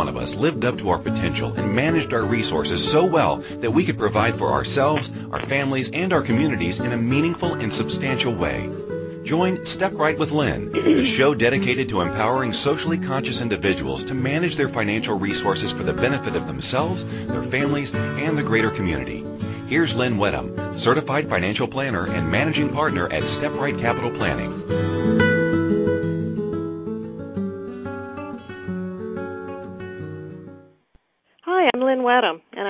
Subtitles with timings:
[0.00, 3.72] one of us lived up to our potential and managed our resources so well that
[3.72, 8.34] we could provide for ourselves, our families, and our communities in a meaningful and substantial
[8.34, 8.66] way.
[9.24, 14.56] Join Step Right with Lynn, the show dedicated to empowering socially conscious individuals to manage
[14.56, 19.22] their financial resources for the benefit of themselves, their families, and the greater community.
[19.66, 24.89] Here's Lynn Wedham, certified financial planner and managing partner at Step Right Capital Planning.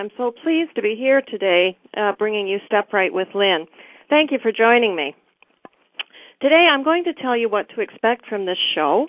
[0.00, 3.66] I'm so pleased to be here today uh, bringing you Step Right with Lynn.
[4.08, 5.14] Thank you for joining me.
[6.40, 9.08] Today I'm going to tell you what to expect from this show.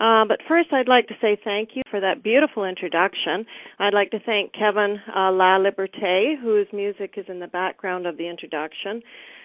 [0.00, 3.46] Uh, but first, I'd like to say thank you for that beautiful introduction.
[3.80, 8.28] I'd like to thank Kevin uh, Laliberté, whose music is in the background of the
[8.28, 9.02] introduction.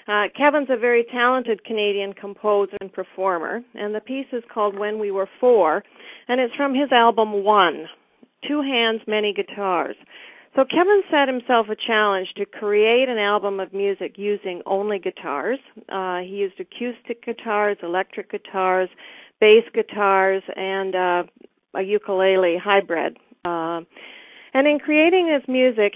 [0.07, 4.99] Uh, Kevin's a very talented Canadian composer and performer, and the piece is called When
[4.99, 5.83] We Were Four,
[6.27, 7.87] and it's from his album One
[8.47, 9.95] two hands, many guitars.
[10.55, 15.57] So Kevin set himself a challenge to create an album of music using only guitars.
[15.89, 18.89] Uh, he used acoustic guitars, electric guitars,
[19.39, 21.23] bass guitars, and uh,
[21.73, 23.17] a ukulele hybrid.
[23.43, 23.81] Uh,
[24.53, 25.93] and in creating his music,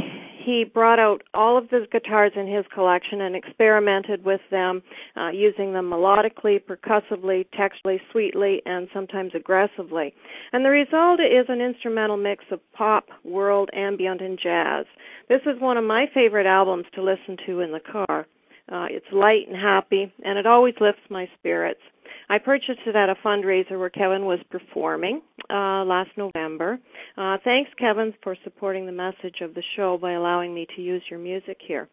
[0.48, 4.82] he brought out all of the guitars in his collection and experimented with them,
[5.18, 10.14] uh, using them melodically, percussively, texturally, sweetly, and sometimes aggressively.
[10.54, 14.86] And the result is an instrumental mix of pop, world, ambient, and jazz.
[15.28, 18.26] This is one of my favorite albums to listen to in the car.
[18.72, 21.82] Uh, it's light and happy, and it always lifts my spirits.
[22.30, 26.78] I purchased it at a fundraiser where Kevin was performing uh, last November.
[27.18, 31.04] Uh, thanks, Kevin, for supporting the message of the show by allowing me to use
[31.10, 31.88] your music here.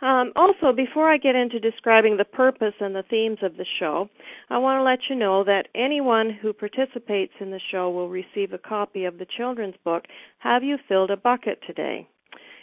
[0.00, 4.08] Um, also, before I get into describing the purpose and the themes of the show,
[4.50, 8.52] I want to let you know that anyone who participates in the show will receive
[8.52, 10.04] a copy of the children's book,
[10.38, 12.08] Have You Filled a Bucket Today?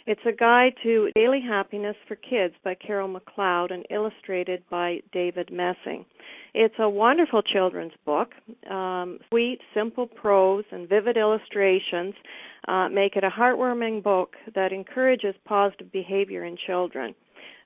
[0.06, 5.50] It's a guide to daily happiness for kids by Carol McCloud and illustrated by David
[5.52, 6.04] Messing.
[6.54, 8.30] It's a wonderful children's book.
[8.68, 12.14] Um, sweet, simple prose and vivid illustrations
[12.66, 17.14] uh, make it a heartwarming book that encourages positive behavior in children.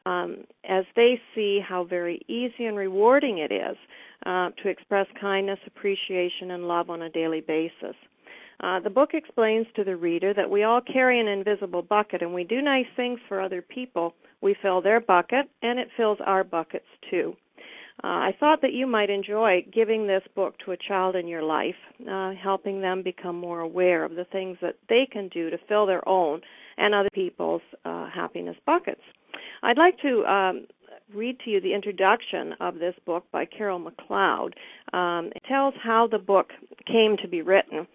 [0.04, 3.76] Um, as they see how very easy and rewarding it is
[4.24, 7.96] uh, to express kindness, appreciation, and love on a daily basis.
[8.60, 12.32] Uh, the book explains to the reader that we all carry an invisible bucket and
[12.32, 14.14] we do nice things for other people.
[14.40, 17.36] We fill their bucket and it fills our buckets too.
[18.04, 21.42] Uh, I thought that you might enjoy giving this book to a child in your
[21.42, 21.74] life,
[22.10, 25.86] uh, helping them become more aware of the things that they can do to fill
[25.86, 26.42] their own
[26.76, 29.00] and other people's uh, happiness buckets.
[29.62, 30.66] I'd like to um,
[31.14, 34.52] read to you the introduction of this book by Carol McCloud.
[34.92, 36.50] Um, it tells how the book
[36.86, 37.86] came to be written.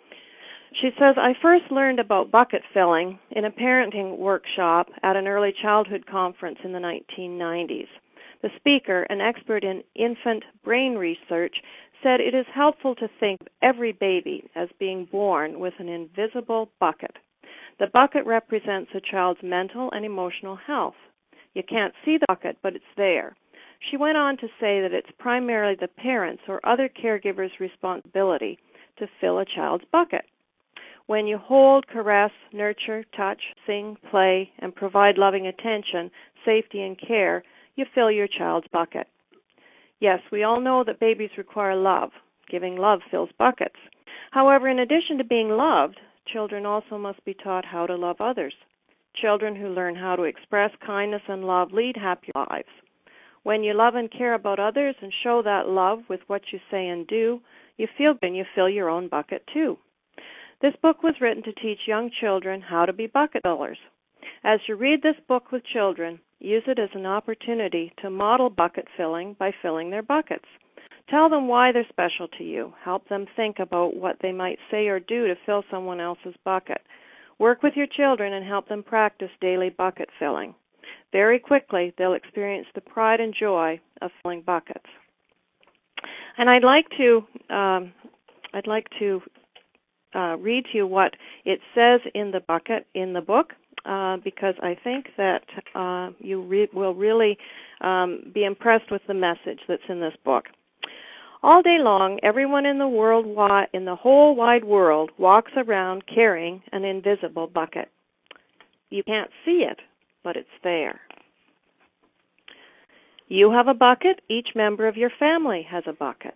[0.73, 5.53] She says, I first learned about bucket filling in a parenting workshop at an early
[5.61, 7.89] childhood conference in the 1990s.
[8.41, 11.55] The speaker, an expert in infant brain research,
[12.01, 16.71] said it is helpful to think of every baby as being born with an invisible
[16.79, 17.17] bucket.
[17.79, 20.95] The bucket represents a child's mental and emotional health.
[21.53, 23.35] You can't see the bucket, but it's there.
[23.89, 28.57] She went on to say that it's primarily the parents or other caregivers' responsibility
[28.97, 30.25] to fill a child's bucket.
[31.07, 36.11] When you hold, caress, nurture, touch, sing, play, and provide loving attention,
[36.45, 37.43] safety, and care,
[37.75, 39.07] you fill your child's bucket.
[39.99, 42.11] Yes, we all know that babies require love.
[42.49, 43.75] Giving love fills buckets.
[44.31, 48.53] However, in addition to being loved, children also must be taught how to love others.
[49.15, 52.69] Children who learn how to express kindness and love lead happy lives.
[53.43, 56.87] When you love and care about others and show that love with what you say
[56.87, 57.41] and do,
[57.77, 59.77] you feel good and you fill your own bucket too.
[60.61, 63.79] This book was written to teach young children how to be bucket fillers.
[64.43, 68.87] As you read this book with children, use it as an opportunity to model bucket
[68.95, 70.45] filling by filling their buckets.
[71.09, 72.73] Tell them why they're special to you.
[72.83, 76.81] Help them think about what they might say or do to fill someone else's bucket.
[77.39, 80.53] Work with your children and help them practice daily bucket filling.
[81.11, 84.85] Very quickly, they'll experience the pride and joy of filling buckets.
[86.37, 87.93] And I'd like to um,
[88.53, 89.21] I'd like to
[90.15, 91.13] uh, read to you what
[91.45, 93.53] it says in the bucket in the book
[93.85, 95.43] uh, because I think that
[95.75, 97.37] uh, you re- will really
[97.81, 100.45] um, be impressed with the message that's in this book.
[101.43, 103.25] All day long, everyone in the world,
[103.73, 107.89] in the whole wide world, walks around carrying an invisible bucket.
[108.91, 109.79] You can't see it,
[110.23, 110.99] but it's there.
[113.27, 114.21] You have a bucket.
[114.29, 116.35] Each member of your family has a bucket.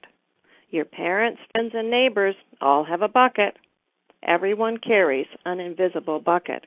[0.72, 3.58] Your parents, friends, and neighbors all have a bucket.
[4.26, 6.66] Everyone carries an invisible bucket.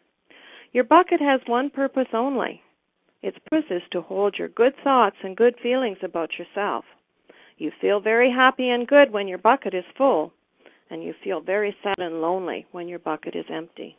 [0.73, 2.63] Your bucket has one purpose only.
[3.21, 6.85] Its purpose is to hold your good thoughts and good feelings about yourself.
[7.57, 10.33] You feel very happy and good when your bucket is full,
[10.91, 13.97] and you feel very sad and lonely when your bucket is empty.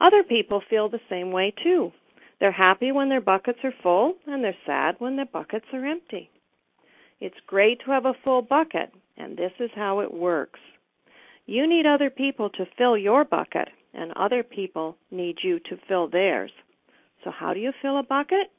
[0.00, 1.90] Other people feel the same way too.
[2.38, 6.28] They're happy when their buckets are full, and they're sad when their buckets are empty.
[7.20, 10.60] It's great to have a full bucket, and this is how it works.
[11.46, 16.08] You need other people to fill your bucket, and other people need you to fill
[16.08, 16.50] theirs.
[17.22, 18.50] So, how do you fill a bucket?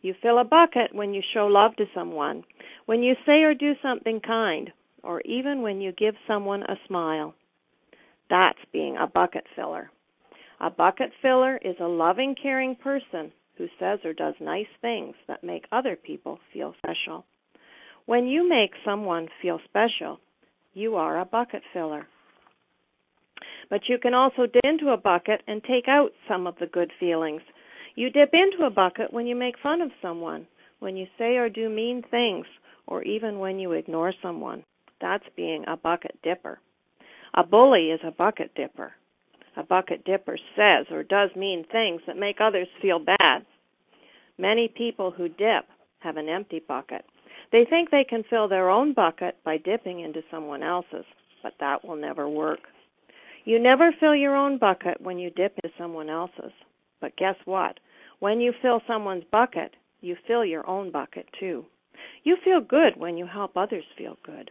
[0.00, 2.44] You fill a bucket when you show love to someone,
[2.86, 4.72] when you say or do something kind,
[5.02, 7.34] or even when you give someone a smile.
[8.30, 9.90] That's being a bucket filler.
[10.60, 15.44] A bucket filler is a loving, caring person who says or does nice things that
[15.44, 17.24] make other people feel special.
[18.06, 20.18] When you make someone feel special,
[20.76, 22.06] you are a bucket filler.
[23.70, 26.92] But you can also dip into a bucket and take out some of the good
[27.00, 27.40] feelings.
[27.94, 30.46] You dip into a bucket when you make fun of someone,
[30.80, 32.44] when you say or do mean things,
[32.86, 34.64] or even when you ignore someone.
[35.00, 36.60] That's being a bucket dipper.
[37.32, 38.92] A bully is a bucket dipper.
[39.56, 43.46] A bucket dipper says or does mean things that make others feel bad.
[44.36, 45.64] Many people who dip
[46.00, 47.06] have an empty bucket.
[47.52, 51.04] They think they can fill their own bucket by dipping into someone else's,
[51.42, 52.60] but that will never work.
[53.44, 56.52] You never fill your own bucket when you dip into someone else's.
[57.00, 57.78] But guess what?
[58.18, 61.64] When you fill someone's bucket, you fill your own bucket too.
[62.24, 64.50] You feel good when you help others feel good.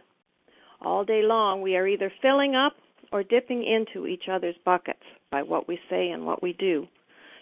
[0.80, 2.74] All day long, we are either filling up
[3.12, 6.86] or dipping into each other's buckets by what we say and what we do.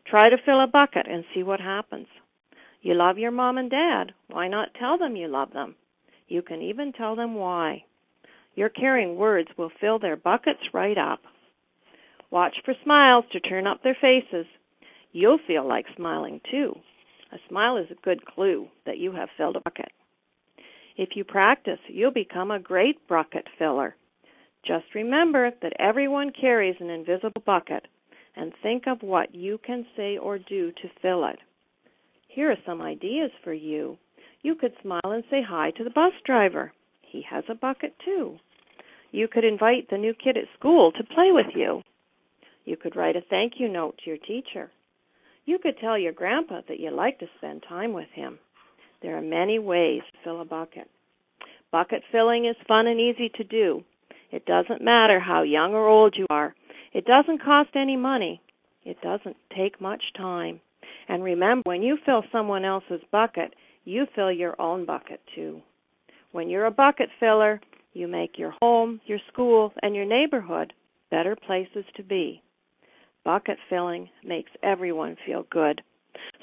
[0.07, 2.07] Try to fill a bucket and see what happens.
[2.85, 4.13] You love your mom and dad.
[4.29, 5.75] Why not tell them you love them?
[6.29, 7.85] You can even tell them why.
[8.57, 11.21] Your caring words will fill their buckets right up.
[12.31, 14.45] Watch for smiles to turn up their faces.
[15.13, 16.75] You'll feel like smiling too.
[17.33, 19.91] A smile is a good clue that you have filled a bucket.
[20.99, 23.97] If you practice, you'll become a great bucket filler.
[24.63, 27.87] Just remember that everyone carries an invisible bucket
[28.37, 31.39] and think of what you can say or do to fill it.
[32.35, 33.97] Here are some ideas for you.
[34.43, 36.73] You could smile and say hi to the bus driver.
[37.01, 38.39] He has a bucket too.
[39.13, 41.83] You could invite the new kid at school to play with you.
[42.65, 44.73] You could write a thank you note to your teacher.
[45.45, 48.41] You could tell your grandpa that you like to spend time with him.
[49.01, 50.91] There are many ways to fill a bucket.
[51.71, 53.85] Bucket filling is fun and easy to do.
[54.33, 56.53] It doesn't matter how young or old you are.
[56.93, 58.41] It doesn't cost any money.
[58.85, 60.61] It doesn't take much time.
[61.09, 63.55] And remember, when you fill someone else's bucket,
[63.85, 65.61] you fill your own bucket too.
[66.33, 67.61] When you're a bucket filler,
[67.93, 70.73] you make your home, your school, and your neighborhood
[71.11, 72.43] better places to be.
[73.25, 75.81] Bucket filling makes everyone feel good.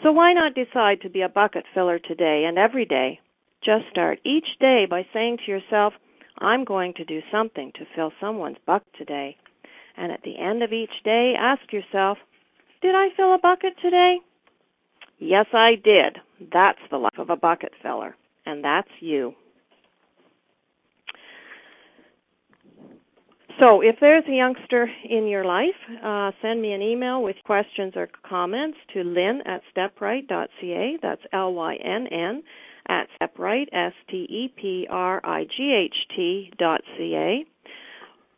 [0.03, 3.19] So why not decide to be a bucket filler today and every day?
[3.63, 5.93] Just start each day by saying to yourself,
[6.39, 9.37] I'm going to do something to fill someone's bucket today.
[9.97, 12.17] And at the end of each day, ask yourself,
[12.81, 14.17] Did I fill a bucket today?
[15.21, 16.17] Yes, I did.
[16.51, 18.15] That's the life of a bucket filler.
[18.47, 19.33] And that's you.
[23.59, 27.93] So, if there's a youngster in your life, uh, send me an email with questions
[27.95, 30.97] or comments to lynn at stepright.ca.
[31.03, 32.41] That's L Y N N
[32.87, 37.45] at stepright, S T E P R I G H T dot C A.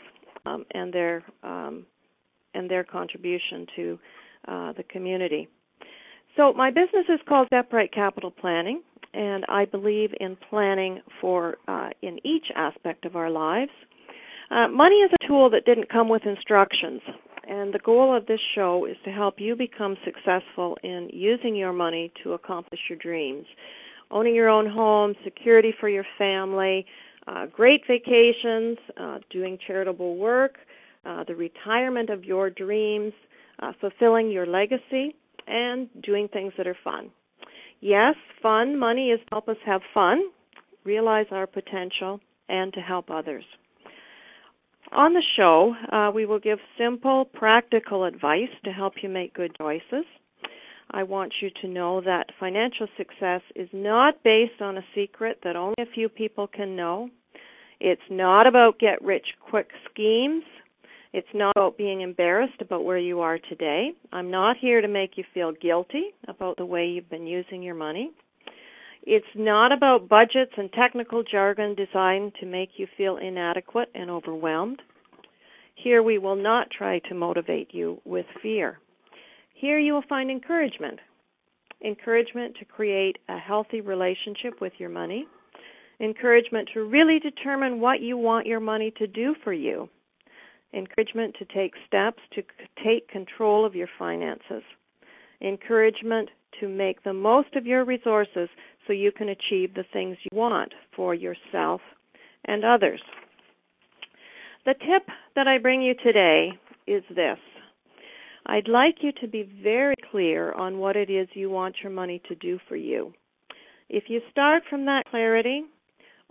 [0.45, 1.87] um, and their um,
[2.53, 3.99] and their contribution to
[4.49, 5.49] uh, the community.
[6.37, 11.91] So my business is called StepRight Capital Planning, and I believe in planning for uh,
[12.03, 13.73] in each aspect of our lives.
[14.51, 17.01] Uh, money is a tool that didn't come with instructions,
[17.49, 21.73] and the goal of this show is to help you become successful in using your
[21.73, 23.47] money to accomplish your dreams.
[24.11, 26.85] Owning your own home, security for your family,
[27.29, 30.57] uh, great vacations, uh, doing charitable work,
[31.05, 33.13] uh, the retirement of your dreams,
[33.61, 35.15] uh, fulfilling your legacy,
[35.47, 37.11] and doing things that are fun.
[37.81, 40.23] Yes, fun money is to help us have fun,
[40.85, 43.45] realize our potential, and to help others.
[44.93, 49.57] On the show, uh, we will give simple, practical advice to help you make good
[49.57, 50.05] choices.
[50.91, 55.55] I want you to know that financial success is not based on a secret that
[55.55, 57.09] only a few people can know.
[57.79, 60.43] It's not about get rich quick schemes.
[61.13, 63.93] It's not about being embarrassed about where you are today.
[64.13, 67.75] I'm not here to make you feel guilty about the way you've been using your
[67.75, 68.13] money.
[69.03, 74.83] It's not about budgets and technical jargon designed to make you feel inadequate and overwhelmed.
[75.75, 78.79] Here we will not try to motivate you with fear.
[79.55, 81.01] Here you will find encouragement.
[81.85, 85.27] Encouragement to create a healthy relationship with your money
[86.01, 89.89] encouragement to really determine what you want your money to do for you,
[90.73, 92.43] encouragement to take steps to
[92.85, 94.63] take control of your finances,
[95.41, 96.29] encouragement
[96.61, 98.49] to make the most of your resources
[98.87, 101.81] so you can achieve the things you want for yourself
[102.45, 103.01] and others.
[104.65, 106.51] The tip that I bring you today
[106.87, 107.39] is this.
[108.47, 112.21] I'd like you to be very clear on what it is you want your money
[112.29, 113.13] to do for you.
[113.89, 115.65] If you start from that clarity,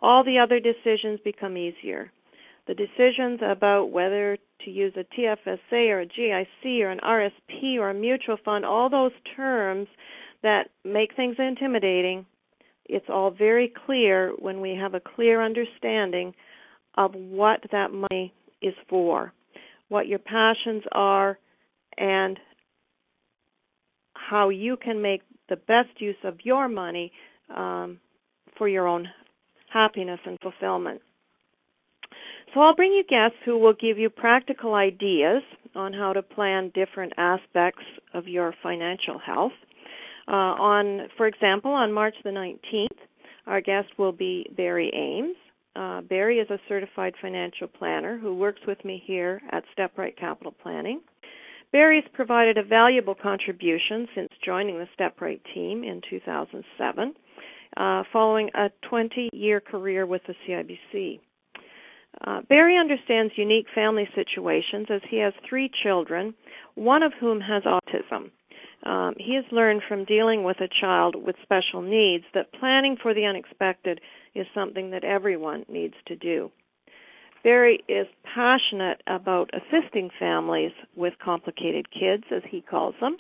[0.02, 2.12] all the other decisions become easier.
[2.70, 7.90] The decisions about whether to use a TFSA or a GIC or an RSP or
[7.90, 9.88] a mutual fund, all those terms
[10.44, 12.28] that make things intimidating,
[12.86, 16.36] it's all very clear when we have a clear understanding
[16.96, 19.34] of what that money is for,
[19.88, 21.40] what your passions are,
[21.98, 22.40] and
[24.14, 27.12] how you can make the best use of your money
[27.50, 28.00] um,
[28.60, 29.08] for your own
[29.74, 31.02] happiness and fulfillment.
[32.54, 35.44] So I'll bring you guests who will give you practical ideas
[35.76, 39.52] on how to plan different aspects of your financial health.
[40.28, 42.98] Uh, on, for example, on March the 19th,
[43.46, 45.36] our guest will be Barry Ames.
[45.76, 50.54] Uh, Barry is a certified financial planner who works with me here at StepRight Capital
[50.64, 51.02] Planning.
[51.72, 57.14] Barry's provided a valuable contribution since joining the StepRight team in 2007
[57.78, 61.20] uh, following a 20 year career with the CIBC.
[62.26, 66.34] Uh, Barry understands unique family situations as he has three children,
[66.76, 68.32] one of whom has autism.
[68.84, 73.14] Um, he has learned from dealing with a child with special needs that planning for
[73.14, 74.00] the unexpected
[74.36, 76.52] is something that everyone needs to do.
[77.44, 83.18] Barry is passionate about assisting families with complicated kids, as he calls them,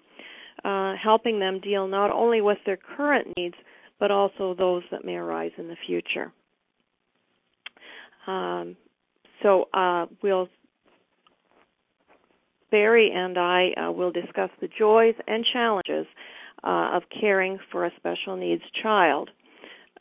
[0.63, 3.55] uh, helping them deal not only with their current needs,
[4.00, 6.31] but also those that may arise in the future.
[8.29, 8.77] Um,
[9.41, 10.50] so uh, we'll
[12.71, 16.05] Barry and I uh, will discuss the joys and challenges
[16.63, 19.31] uh, of caring for a special needs child.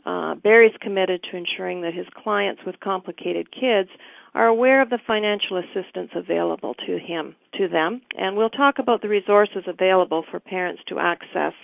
[0.05, 3.89] Uh, Barry's committed to ensuring that his clients with complicated kids
[4.35, 9.01] are aware of the financial assistance available to him to them, and we'll talk about
[9.01, 11.55] the resources available for parents to access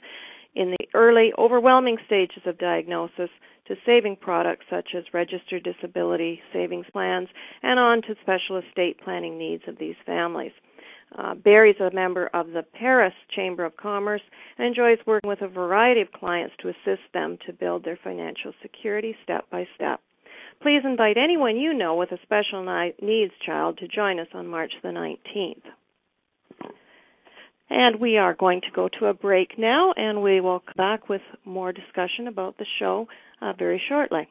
[0.55, 3.31] in the early, overwhelming stages of diagnosis
[3.67, 7.29] to saving products such as registered disability savings plans
[7.63, 10.53] and on to special estate planning needs of these families.
[11.17, 14.23] Uh, Barry's a member of the Paris Chamber of Commerce
[14.59, 18.53] and enjoys working with a variety of clients to assist them to build their financial
[18.63, 20.01] security step by step.
[20.61, 22.65] Please invite anyone you know with a special
[23.01, 25.63] needs child to join us on March the 19th.
[27.71, 31.09] And we are going to go to a break now, and we will come back
[31.09, 33.09] with more discussion about the show
[33.41, 34.29] uh, very shortly.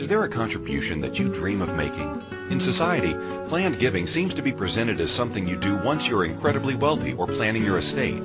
[0.00, 2.22] Is there a contribution that you dream of making?
[2.50, 3.14] In society,
[3.48, 7.28] planned giving seems to be presented as something you do once you're incredibly wealthy or
[7.28, 8.22] planning your estate.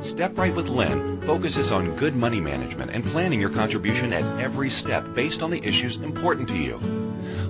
[0.00, 4.70] Step Right with Lynn focuses on good money management and planning your contribution at every
[4.70, 6.78] step based on the issues important to you.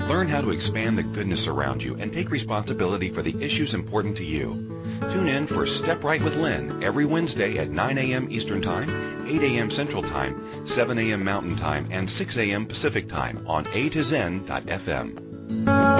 [0.09, 4.17] Learn how to expand the goodness around you and take responsibility for the issues important
[4.17, 4.83] to you.
[5.12, 8.28] Tune in for Step Right with Lynn every Wednesday at 9 a.m.
[8.31, 9.71] Eastern Time, 8 a.m.
[9.71, 11.25] Central Time, 7 a.m.
[11.25, 12.67] Mountain Time, and 6 a.m.
[12.67, 15.98] Pacific Time on A to Zen.fm.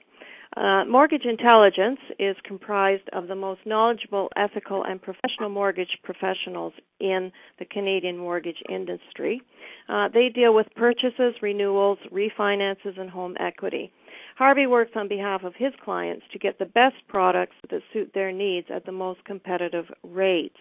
[0.57, 7.33] Uh, mortgage intelligence is comprised of the most knowledgeable, ethical, and professional mortgage professionals in
[7.59, 9.41] the Canadian mortgage industry.
[9.89, 13.91] Uh, they deal with purchases, renewals, refinances, and home equity.
[14.37, 18.31] Harvey works on behalf of his clients to get the best products that suit their
[18.31, 20.59] needs at the most competitive rates.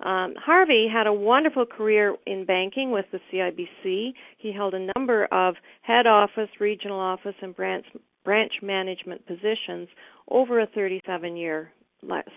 [0.00, 4.12] Um, Harvey had a wonderful career in banking with the CIBC.
[4.36, 7.84] He held a number of head office, regional office, and branch
[8.28, 9.88] branch management positions
[10.30, 11.72] over a 37 year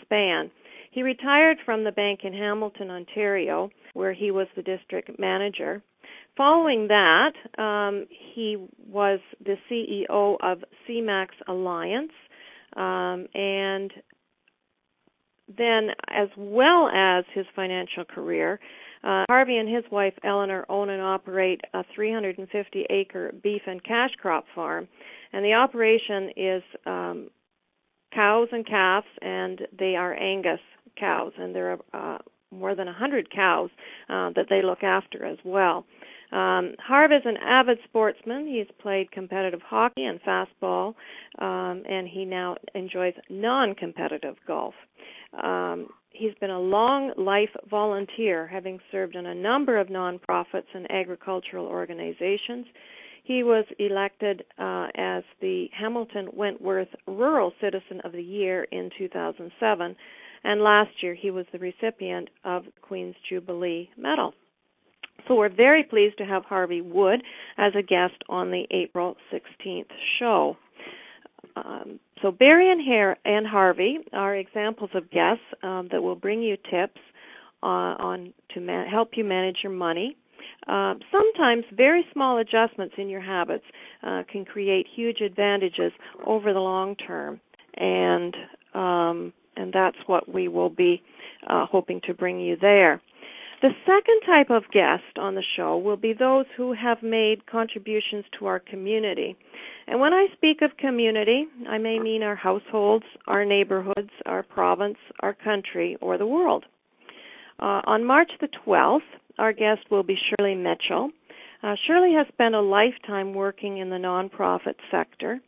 [0.02, 0.50] span.
[0.90, 5.84] He retired from the bank in Hamilton, Ontario, where he was the district manager.
[6.38, 8.56] Following that, um, he
[8.88, 12.14] was the CEO of CMAX Alliance,
[12.78, 13.92] um, and
[15.58, 18.62] then, as well as his financial career,
[19.04, 24.12] uh, Harvey and his wife Eleanor own and operate a 350 acre beef and cash
[24.22, 24.88] crop farm
[25.34, 27.30] and the operation is um,
[28.14, 30.60] cows and calves, and they are Angus
[31.00, 32.18] cows, and there are uh,
[32.52, 33.70] more than a 100 cows
[34.10, 35.86] uh, that they look after as well.
[36.32, 38.48] Um, Harv is an avid sportsman.
[38.48, 40.96] He's played competitive hockey and fastball,
[41.40, 44.74] um, and he now enjoys non-competitive golf.
[45.42, 50.90] Um, he's been a long life volunteer, having served in a number of nonprofits and
[50.90, 52.66] agricultural organizations.
[53.24, 59.96] He was elected uh, as the Hamilton Wentworth Rural Citizen of the Year in 2007,
[60.44, 64.34] and last year he was the recipient of Queen's Jubilee Medal.
[65.28, 67.22] So we're very pleased to have Harvey Wood
[67.58, 69.86] as a guest on the April 16th
[70.18, 70.58] show.
[71.56, 72.82] Um, so Barry and,
[73.24, 77.00] and Harvey are examples of guests um, that will bring you tips
[77.62, 77.66] uh,
[78.00, 80.18] on to help you manage your money
[80.68, 83.66] uh, sometimes very small adjustments in your habits
[84.04, 85.92] uh, can create huge advantages
[86.26, 87.40] over the long term,
[87.76, 88.36] and
[88.74, 91.02] um, and that's what we will be
[91.48, 93.02] uh, hoping to bring you there.
[93.62, 98.26] The second type of guest on the show will be those who have made contributions
[98.40, 99.36] to our community.
[99.86, 104.98] And when I speak of community, I may mean our households, our neighborhoods, our province,
[105.20, 106.66] our country, or the world.
[107.60, 109.02] Uh, on March the 12th,
[109.38, 111.12] our guest will be Shirley Mitchell.
[111.64, 115.40] Uh, Shirley has spent a lifetime working in the nonprofit sector,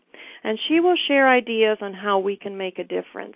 [0.43, 3.35] and she will share ideas on how we can make a difference.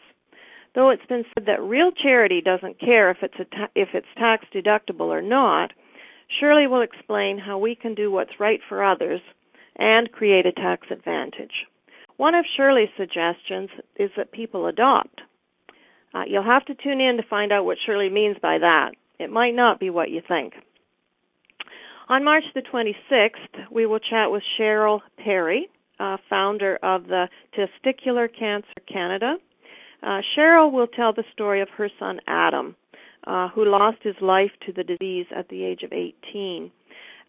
[0.76, 4.46] Though it's been said that real charity doesn't care if it's ta- if it's tax
[4.54, 5.74] deductible or not,
[6.40, 9.22] Shirley will explain how we can do what's right for others
[9.78, 11.66] and create a tax advantage.
[12.18, 15.22] One of Shirley's suggestions is that people adopt.
[16.14, 18.92] Uh, you'll have to tune in to find out what Shirley means by that.
[19.20, 20.54] It might not be what you think.
[22.10, 25.68] On March the 26th, we will chat with Cheryl Perry,
[26.00, 27.28] uh, founder of the
[27.58, 29.36] Testicular Cancer Canada.
[30.02, 32.76] Uh, Cheryl will tell the story of her son Adam,
[33.26, 36.72] uh, who lost his life to the disease at the age of 18.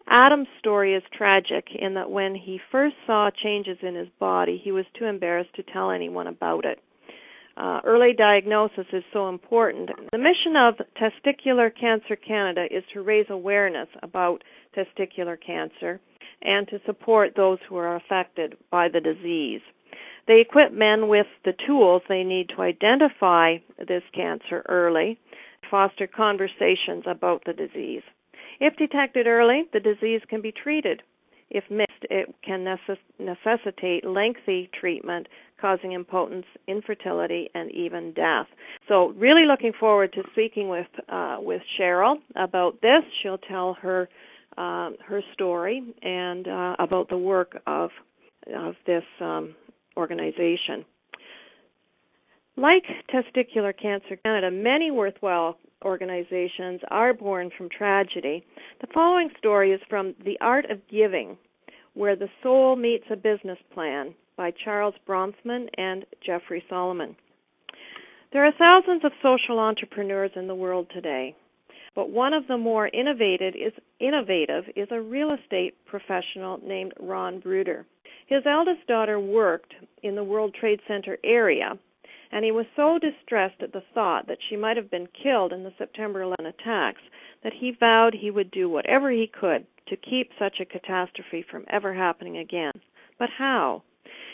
[0.07, 4.71] Adam's story is tragic in that when he first saw changes in his body, he
[4.71, 6.79] was too embarrassed to tell anyone about it.
[7.59, 9.89] Uh, early diagnosis is so important.
[10.11, 14.43] The mission of Testicular Cancer Canada is to raise awareness about
[14.77, 15.99] testicular cancer
[16.41, 19.61] and to support those who are affected by the disease.
[20.27, 25.19] They equip men with the tools they need to identify this cancer early,
[25.69, 28.03] foster conversations about the disease.
[28.59, 31.01] If detected early, the disease can be treated.
[31.51, 35.27] If missed, it can necess- necessitate lengthy treatment,
[35.59, 38.47] causing impotence, infertility, and even death.
[38.87, 43.03] So, really looking forward to speaking with uh, with Cheryl about this.
[43.21, 44.07] She'll tell her
[44.57, 47.89] uh, her story and uh, about the work of
[48.55, 49.55] of this um,
[49.97, 50.85] organization.
[52.59, 58.43] Like Testicular Cancer Canada, many worthwhile organizations are born from tragedy.
[58.81, 61.37] The following story is from The Art of Giving,
[61.93, 67.15] where the soul meets a business plan by Charles Bronfman and Jeffrey Solomon.
[68.33, 71.37] There are thousands of social entrepreneurs in the world today,
[71.95, 77.39] but one of the more innovative is, innovative is a real estate professional named Ron
[77.39, 77.85] Bruder.
[78.27, 81.79] His eldest daughter worked in the World Trade Center area
[82.31, 85.63] and he was so distressed at the thought that she might have been killed in
[85.63, 87.01] the September 11 attacks
[87.43, 91.65] that he vowed he would do whatever he could to keep such a catastrophe from
[91.69, 92.73] ever happening again.
[93.17, 93.83] But how?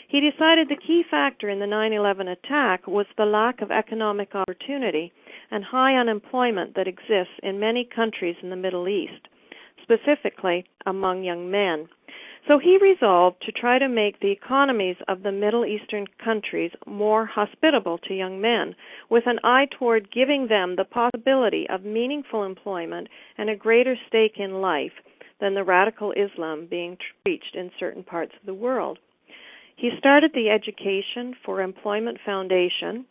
[0.08, 4.34] He decided the key factor in the 9 11 attack was the lack of economic
[4.34, 5.12] opportunity
[5.50, 9.28] and high unemployment that exists in many countries in the Middle East,
[9.82, 11.88] specifically among young men.
[12.46, 17.26] So he resolved to try to make the economies of the Middle Eastern countries more
[17.26, 18.76] hospitable to young men,
[19.10, 24.38] with an eye toward giving them the possibility of meaningful employment and a greater stake
[24.38, 24.92] in life
[25.40, 28.98] than the radical Islam being preached in certain parts of the world.
[29.74, 33.06] He started the Education for Employment Foundation,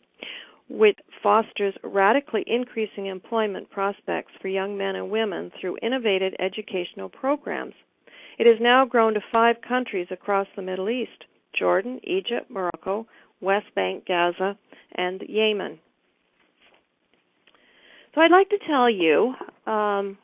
[0.68, 7.74] which fosters radically increasing employment prospects for young men and women through innovative educational programs.
[8.38, 11.24] It has now grown to five countries across the Middle East
[11.58, 13.06] Jordan, Egypt, Morocco,
[13.40, 14.58] West Bank, Gaza,
[14.94, 15.78] and Yemen.
[18.14, 19.34] So I'd like to tell you
[19.70, 20.18] um,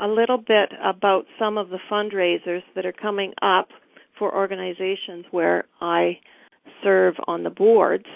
[0.00, 3.68] a little bit about some of the fundraisers that are coming up
[4.18, 6.18] for organizations where I
[6.82, 8.06] serve on the boards.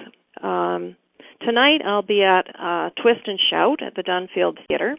[0.43, 0.97] Um,
[1.45, 4.97] tonight I'll be at uh, Twist and Shout at the Dunfield Theatre,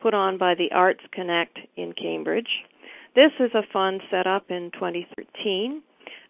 [0.00, 2.48] put on by the Arts Connect in Cambridge.
[3.18, 5.82] This is a fund set up in 2013.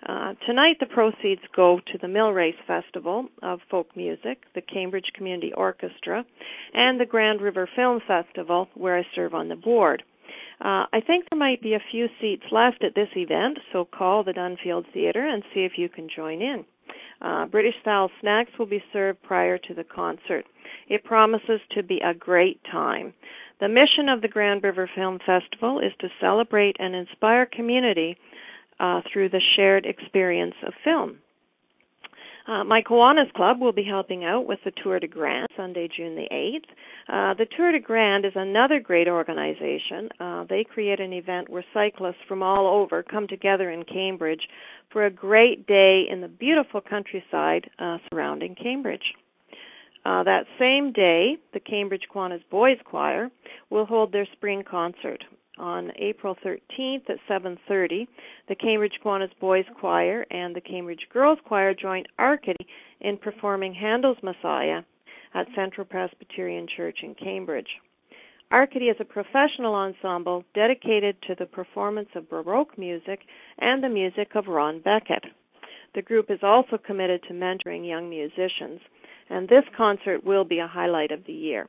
[0.09, 5.53] Uh, tonight, the proceeds go to the Millrace Festival of Folk Music, the Cambridge Community
[5.53, 6.25] Orchestra,
[6.73, 10.03] and the Grand River Film Festival, where I serve on the board.
[10.63, 14.25] Uh, I think there might be a few seats left at this event, so call
[14.25, 16.65] the Dunfield Theatre and see if you can join in.
[17.21, 20.47] Uh, British style snacks will be served prior to the concert.
[20.89, 23.15] It promises to be a great time.
[23.61, 28.17] The mission of the Grand River Film Festival is to celebrate and inspire community
[28.79, 31.19] uh, through the shared experience of film.
[32.49, 36.15] Uh, my Kiwanis Club will be helping out with the Tour de Grand Sunday, June
[36.15, 36.65] the 8th.
[37.09, 40.09] Uh, the Tour de Grand is another great organization.
[40.19, 44.41] Uh, they create an event where cyclists from all over come together in Cambridge
[44.91, 49.15] for a great day in the beautiful countryside uh, surrounding Cambridge.
[50.09, 53.31] Uh, that same day, the Cambridge Kiwanis Boys Choir
[53.69, 55.23] will hold their spring concert
[55.59, 58.09] on April 13th at 7:30.
[58.49, 62.67] The Cambridge Kiwanis Boys Choir and the Cambridge Girls Choir join Arcady
[63.03, 64.83] in performing Handel's Messiah
[65.35, 67.79] at Central Presbyterian Church in Cambridge.
[68.51, 73.27] Arcady is a professional ensemble dedicated to the performance of Baroque music
[73.59, 75.27] and the music of Ron Beckett.
[75.95, 78.81] The group is also committed to mentoring young musicians
[79.31, 81.69] and this concert will be a highlight of the year.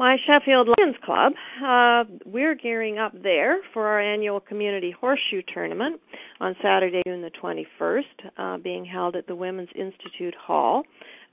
[0.00, 6.00] My Sheffield Lions Club, uh, we're gearing up there for our annual community horseshoe tournament
[6.40, 8.02] on Saturday, June the 21st,
[8.38, 10.84] uh, being held at the Women's Institute Hall,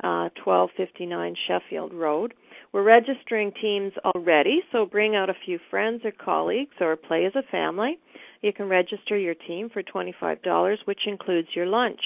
[0.04, 2.34] uh, 1259 Sheffield Road.
[2.74, 7.36] We're registering teams already, so bring out a few friends or colleagues or play as
[7.36, 7.98] a family.
[8.42, 12.02] You can register your team for $25, which includes your lunch.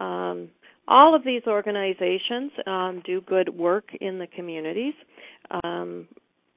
[0.00, 0.48] Um,
[0.88, 4.94] all of these organizations um, do good work in the communities.
[5.62, 6.08] Um,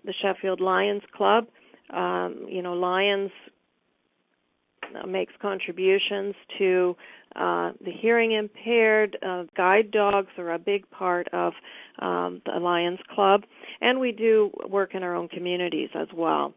[0.06, 1.48] the Sheffield Lions Club,
[1.92, 3.32] um, you know, Lions
[4.96, 6.96] uh, makes contributions to
[7.36, 9.18] uh, the hearing impaired.
[9.26, 11.54] Uh, guide dogs are a big part of
[12.00, 13.44] um, the Lions Club,
[13.82, 16.54] and we do work in our own communities as well.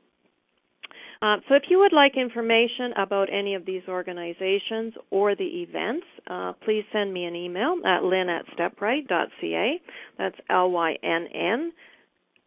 [1.23, 6.05] Uh, so if you would like information about any of these organizations or the events,
[6.27, 9.81] uh, please send me an email at lynn at stepright.ca.
[10.19, 11.73] That's L-Y-N-N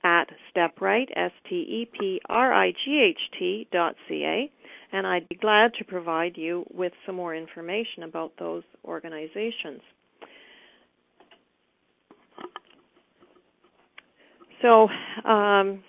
[0.04, 1.68] at stepright, S-T-E-P-R-I-G-H-T
[3.72, 4.52] dot C-A.
[4.92, 9.80] And I'd be glad to provide you with some more information about those organizations.
[14.62, 14.90] So,
[15.28, 15.82] um,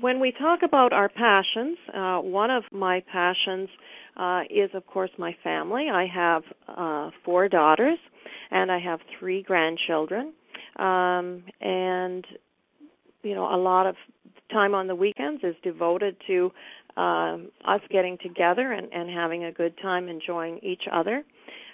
[0.00, 3.68] when we talk about our passions, uh, one of my passions
[4.16, 5.88] uh, is, of course, my family.
[5.92, 7.98] I have uh, four daughters,
[8.50, 10.32] and I have three grandchildren.
[10.78, 12.26] Um, and
[13.22, 13.96] you know, a lot of
[14.52, 16.50] time on the weekends is devoted to
[16.96, 21.24] um, us getting together and, and having a good time, enjoying each other.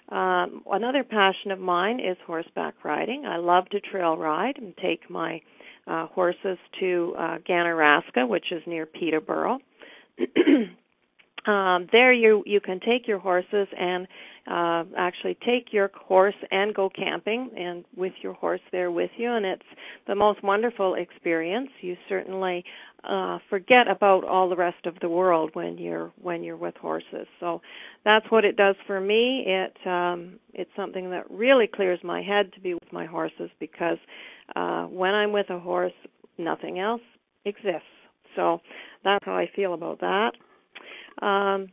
[0.09, 3.25] Um, another passion of mine is horseback riding.
[3.27, 5.41] I love to trail ride and take my
[5.87, 9.59] uh, horses to uh, Ganaraska, which is near Peterborough.
[11.47, 14.07] um, there, you you can take your horses and
[14.51, 19.33] uh, actually take your horse and go camping, and with your horse there with you,
[19.33, 19.63] and it's
[20.07, 21.71] the most wonderful experience.
[21.81, 22.65] You certainly
[23.09, 27.27] uh, forget about all the rest of the world when you're when you're with horses.
[27.41, 27.61] So
[28.05, 29.45] that's what it does for me.
[29.47, 33.99] It um, it's something that really clears my head to be with my horses because
[34.57, 35.93] uh, when I'm with a horse,
[36.39, 37.03] nothing else
[37.45, 37.87] exists.
[38.37, 38.61] So
[39.05, 40.33] that's how I feel about that.
[41.25, 41.69] Um,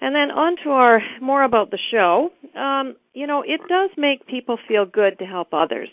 [0.00, 2.30] and then on to our more about the show.
[2.58, 5.88] Um, you know, it does make people feel good to help others.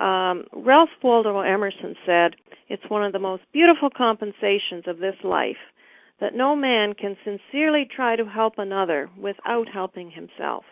[0.00, 2.36] Um, Ralph Waldo Emerson said,
[2.68, 5.58] "It's one of the most beautiful compensations of this life
[6.20, 10.64] that no man can sincerely try to help another without helping himself."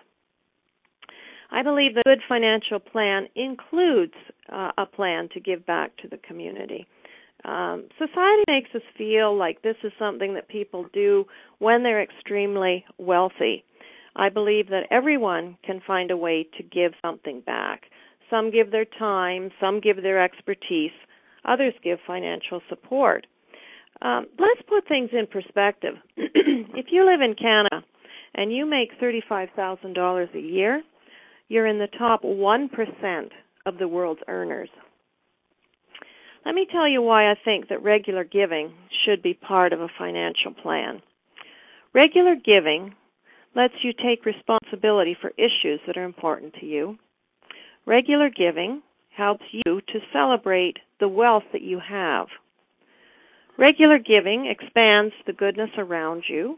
[1.53, 4.15] I believe the good financial plan includes
[4.49, 6.87] uh, a plan to give back to the community.
[7.45, 11.25] Um, society makes us feel like this is something that people do
[11.59, 13.65] when they're extremely wealthy.
[14.17, 17.83] I believe that everyone can find a way to give something back.
[18.29, 20.93] Some give their time, some give their expertise,
[21.45, 23.27] others give financial support.
[24.03, 25.95] Um, let's put things in perspective.
[26.17, 27.85] if you live in Canada
[28.35, 30.83] and you make $35,000 a year,
[31.49, 33.29] you're in the top 1%
[33.67, 34.71] of the world's earners.
[36.45, 38.73] Let me tell you why I think that regular giving
[39.05, 41.03] should be part of a financial plan.
[41.95, 42.95] Regular giving
[43.55, 46.97] lets you take responsibility for issues that are important to you.
[47.85, 48.83] Regular giving
[49.17, 52.29] helps you to celebrate the wealth that you have.
[53.59, 56.57] Regular giving expands the goodness around you.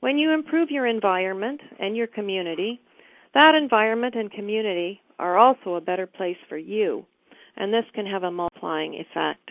[0.00, 2.80] When you improve your environment and your community,
[3.34, 7.04] that environment and community are also a better place for you,
[7.60, 9.50] and this can have a multiplying effect.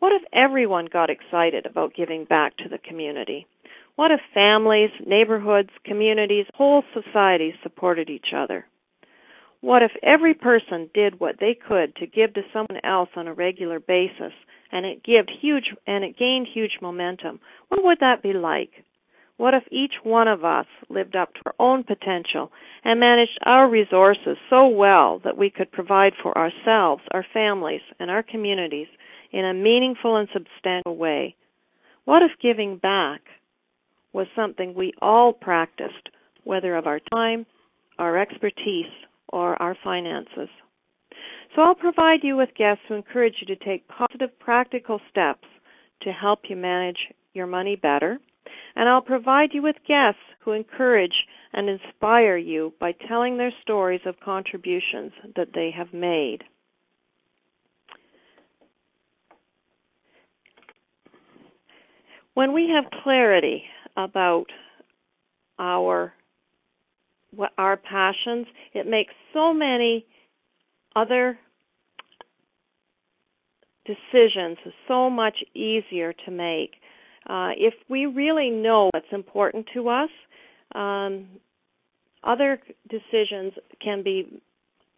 [0.00, 3.46] What if everyone got excited about giving back to the community?
[3.96, 8.66] What if families, neighborhoods, communities, whole societies supported each other?
[9.62, 13.34] What if every person did what they could to give to someone else on a
[13.34, 14.32] regular basis
[14.70, 17.40] and it gave huge and it gained huge momentum?
[17.68, 18.84] What would that be like?
[19.42, 22.52] What if each one of us lived up to our own potential
[22.84, 28.08] and managed our resources so well that we could provide for ourselves, our families, and
[28.08, 28.86] our communities
[29.32, 31.34] in a meaningful and substantial way?
[32.04, 33.22] What if giving back
[34.12, 36.10] was something we all practiced,
[36.44, 37.44] whether of our time,
[37.98, 38.94] our expertise,
[39.30, 40.50] or our finances?
[41.56, 45.48] So I'll provide you with guests who encourage you to take positive, practical steps
[46.02, 48.20] to help you manage your money better
[48.74, 54.00] and I'll provide you with guests who encourage and inspire you by telling their stories
[54.06, 56.44] of contributions that they have made.
[62.34, 63.64] When we have clarity
[63.96, 64.46] about
[65.58, 66.14] our
[67.34, 70.04] what our passions, it makes so many
[70.94, 71.38] other
[73.86, 76.72] decisions so much easier to make
[77.32, 80.10] uh, if we really know what's important to us,
[80.74, 81.26] um,
[82.22, 84.42] other decisions can be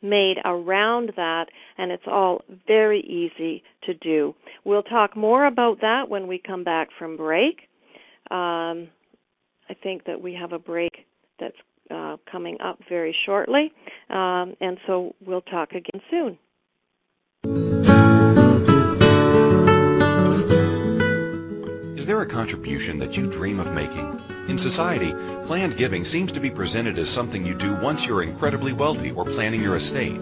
[0.02, 1.46] made around that,
[1.78, 4.34] and it's all very easy to do.
[4.64, 7.60] We'll talk more about that when we come back from break.
[8.32, 8.88] Um,
[9.70, 11.06] I think that we have a break
[11.38, 11.54] that's
[11.88, 13.72] uh, coming up very shortly,
[14.10, 16.36] um, and so we'll talk again soon.
[22.24, 24.20] A contribution that you dream of making?
[24.48, 25.12] In society,
[25.46, 29.24] planned giving seems to be presented as something you do once you're incredibly wealthy or
[29.24, 30.20] planning your estate.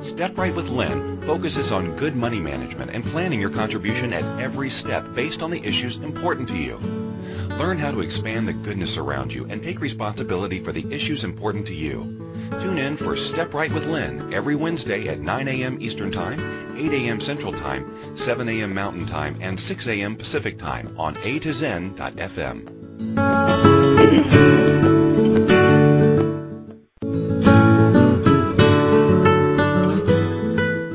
[0.00, 4.68] Step Right with Lynn focuses on good money management and planning your contribution at every
[4.68, 7.13] step based on the issues important to you.
[7.58, 11.68] Learn how to expand the goodness around you and take responsibility for the issues important
[11.68, 12.34] to you.
[12.60, 15.78] Tune in for Step Right with Lynn every Wednesday at 9 a.m.
[15.80, 17.20] Eastern Time, 8 a.m.
[17.20, 18.74] Central Time, 7 a.m.
[18.74, 20.16] Mountain Time, and 6 a.m.
[20.16, 22.74] Pacific Time on A to Zen.fm.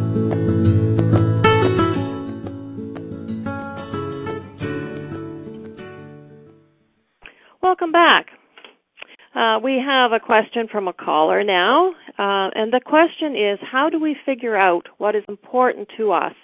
[10.05, 11.89] Have a question from a caller now,
[12.19, 16.35] uh, and the question is how do we figure out what is important to us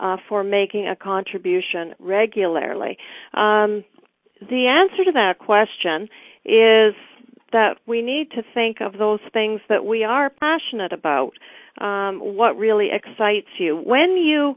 [0.00, 2.98] uh, for making a contribution regularly?
[3.32, 3.84] Um,
[4.40, 6.08] the answer to that question
[6.44, 6.94] is
[7.52, 11.32] that we need to think of those things that we are passionate about,
[11.80, 13.76] um, what really excites you.
[13.76, 14.56] When you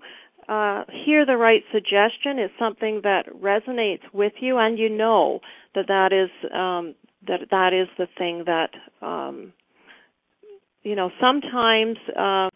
[0.49, 5.39] uh, hear the right suggestion is something that resonates with you, and you know
[5.75, 6.95] that that is um,
[7.27, 8.71] that that is the thing that
[9.05, 9.53] um,
[10.83, 11.09] you know.
[11.21, 12.49] Sometimes uh,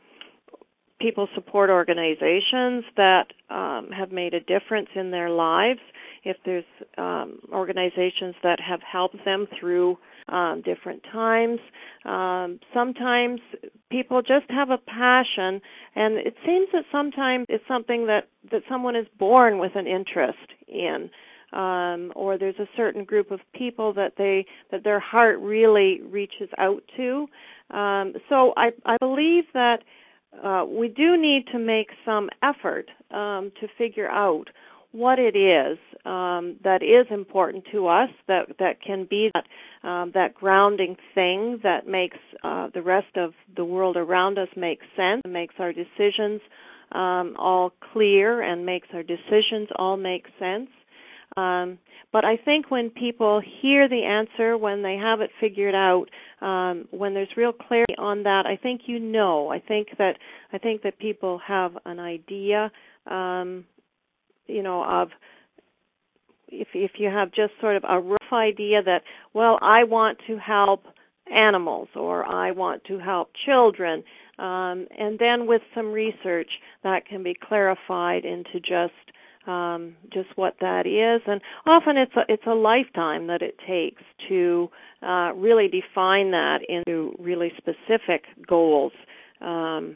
[1.00, 5.80] people support organizations that um, have made a difference in their lives.
[6.24, 6.66] If there's
[6.98, 9.98] um, organizations that have helped them through
[10.30, 11.60] um, different times.
[12.06, 13.40] Um, sometimes
[13.90, 15.62] people just have a passion,
[15.96, 20.54] and it seems that sometimes it's something that that someone is born with an interest
[20.68, 21.10] in.
[21.54, 26.50] Um, or there's a certain group of people that they that their heart really reaches
[26.58, 27.28] out to.
[27.70, 29.78] Um, so I, I believe that
[30.44, 34.50] uh, we do need to make some effort um, to figure out
[34.92, 40.12] what it is um, that is important to us that that can be that um,
[40.14, 45.22] that grounding thing that makes uh, the rest of the world around us make sense,
[45.28, 46.42] makes our decisions
[46.94, 50.70] um, all clear, and makes our decisions all make sense.
[51.38, 51.78] Um,
[52.12, 56.06] but I think when people hear the answer, when they have it figured out,
[56.42, 59.50] um, when there's real clarity on that, I think you know.
[59.50, 60.14] I think that
[60.52, 62.72] I think that people have an idea.
[63.06, 63.66] Um,
[64.48, 65.10] you know of
[66.48, 69.02] if if you have just sort of a rough idea that
[69.34, 70.84] well I want to help
[71.34, 74.04] animals or I want to help children
[74.40, 76.50] um, and then with some research
[76.84, 78.94] that can be clarified into just
[79.48, 84.04] um, just what that is and often it's a it's a lifetime that it takes
[84.28, 84.70] to
[85.02, 88.92] uh, really define that into really specific goals
[89.42, 89.96] um,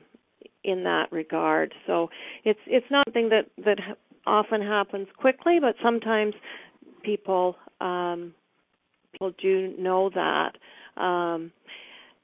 [0.63, 2.09] in that regard so
[2.43, 3.77] it's it's not something that that
[4.25, 6.33] often happens quickly, but sometimes
[7.03, 8.33] people um,
[9.11, 10.51] people do know that.
[11.01, 11.51] Um,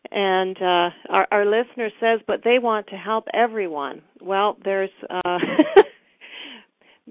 [0.09, 4.01] and uh, our, our listener says, but they want to help everyone.
[4.21, 5.37] Well, there's uh,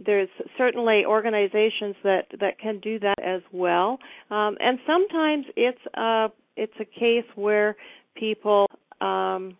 [0.05, 0.29] there's
[0.59, 3.99] certainly organizations that that can do that as well,
[4.31, 7.77] um, and sometimes it's a it's a case where
[8.15, 8.67] people
[9.01, 9.57] um,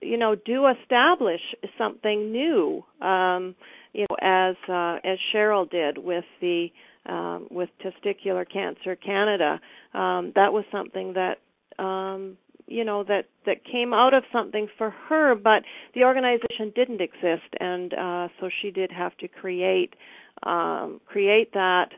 [0.00, 1.40] you know do establish
[1.76, 2.82] something new.
[3.00, 3.54] Um,
[3.92, 6.68] you know, as uh, as Cheryl did with the
[7.06, 9.60] um, with Testicular Cancer Canada.
[9.92, 11.38] Um, that was something that
[11.82, 15.62] um, you know that that came out of something for her, but
[15.94, 19.94] the organization didn't exist, and uh, so she did have to create
[20.42, 21.90] um, create that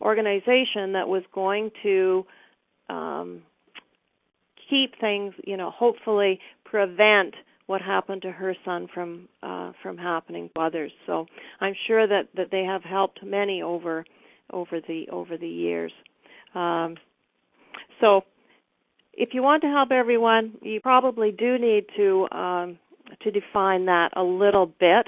[0.00, 2.24] organization that was going to
[2.88, 3.42] um,
[4.70, 7.34] keep things, you know, hopefully prevent
[7.66, 10.90] what happened to her son from uh, from happening to others.
[11.06, 11.26] So
[11.60, 14.04] I'm sure that that they have helped many over
[14.52, 15.92] over the over the years.
[16.54, 16.96] Um,
[18.00, 18.22] so
[19.18, 22.78] if you want to help everyone, you probably do need to um,
[23.22, 25.06] to define that a little bit.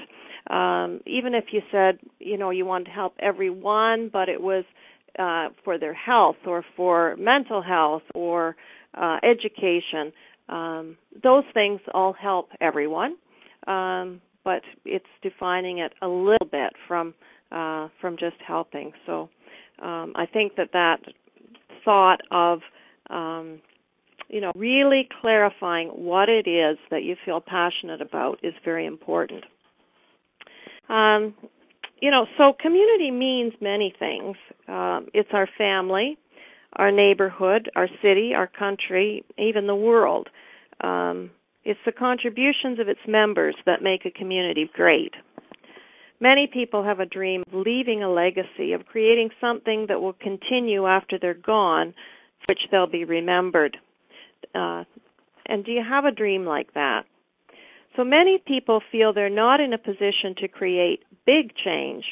[0.49, 4.65] Um, even if you said you know you want to help everyone, but it was
[5.17, 8.57] uh, for their health or for mental health or
[8.95, 10.11] uh, education,
[10.49, 13.15] um, those things all help everyone,
[13.67, 17.13] um, but it's defining it a little bit from
[17.51, 18.91] uh, from just helping.
[19.05, 19.29] So
[19.81, 20.97] um, I think that that
[21.85, 22.59] thought of
[23.09, 23.61] um,
[24.31, 29.43] you know, really clarifying what it is that you feel passionate about is very important.
[30.87, 31.35] Um,
[32.01, 34.37] you know, so community means many things.
[34.69, 36.17] Um, it's our family,
[36.77, 40.29] our neighborhood, our city, our country, even the world.
[40.81, 41.31] Um,
[41.65, 45.13] it's the contributions of its members that make a community great.
[46.21, 50.87] Many people have a dream of leaving a legacy, of creating something that will continue
[50.87, 51.93] after they're gone,
[52.47, 53.77] which they'll be remembered.
[54.53, 54.83] Uh,
[55.45, 57.03] and do you have a dream like that?
[57.95, 62.05] So many people feel they're not in a position to create big change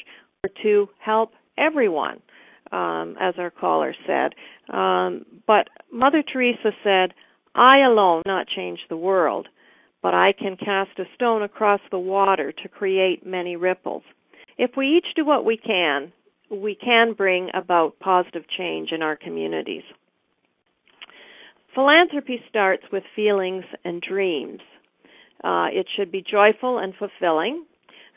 [0.44, 2.20] or to help everyone,
[2.70, 4.32] um, as our caller said.
[4.74, 7.14] Um, but Mother Teresa said,
[7.54, 9.48] I alone not change the world,
[10.02, 14.02] but I can cast a stone across the water to create many ripples.
[14.58, 16.12] If we each do what we can,
[16.50, 19.82] we can bring about positive change in our communities.
[21.74, 24.60] Philanthropy starts with feelings and dreams.
[25.42, 27.64] Uh, it should be joyful and fulfilling,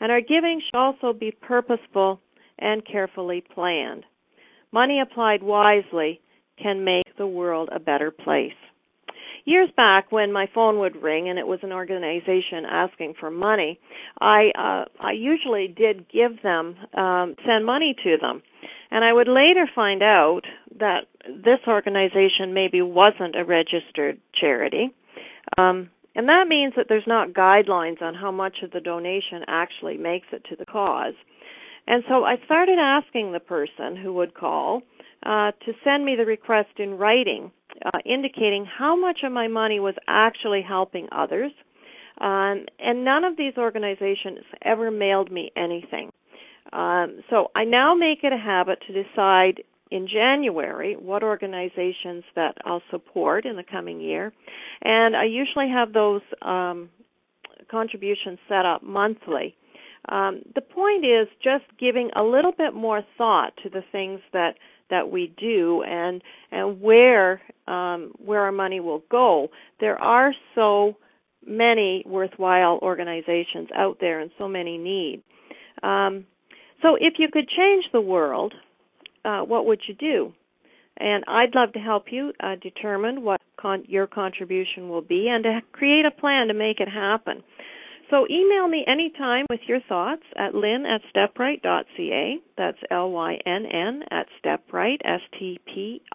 [0.00, 2.20] and our giving should also be purposeful
[2.58, 4.04] and carefully planned.
[4.72, 6.20] Money applied wisely
[6.60, 8.52] can make the world a better place.
[9.46, 13.78] Years back, when my phone would ring and it was an organization asking for money,
[14.18, 18.42] I uh, I usually did give them um, send money to them,
[18.90, 20.42] and I would later find out
[20.78, 24.94] that this organization maybe wasn't a registered charity.
[25.56, 29.96] Um, and that means that there's not guidelines on how much of the donation actually
[29.96, 31.14] makes it to the cause.
[31.86, 34.82] And so I started asking the person who would call
[35.24, 37.50] uh, to send me the request in writing,
[37.84, 41.52] uh, indicating how much of my money was actually helping others.
[42.20, 46.10] Um, and none of these organizations ever mailed me anything.
[46.72, 49.62] Um, so I now make it a habit to decide
[49.94, 54.32] in January what organizations that I'll support in the coming year,
[54.82, 56.90] and I usually have those um,
[57.70, 59.54] contributions set up monthly.
[60.08, 64.56] Um, the point is just giving a little bit more thought to the things that
[64.90, 66.20] that we do and
[66.50, 69.48] and where um, where our money will go.
[69.78, 70.96] There are so
[71.46, 75.22] many worthwhile organizations out there and so many need.
[75.84, 76.26] Um,
[76.82, 78.54] so if you could change the world,
[79.24, 80.32] uh, what would you do?
[80.96, 85.42] And I'd love to help you uh, determine what con- your contribution will be and
[85.44, 87.42] to create a plan to make it happen.
[88.10, 92.38] So email me anytime with your thoughts at lynn at stepright.ca.
[92.56, 96.10] That's L-Y-N-N at stepright, S-T-P-R-I-G-H-T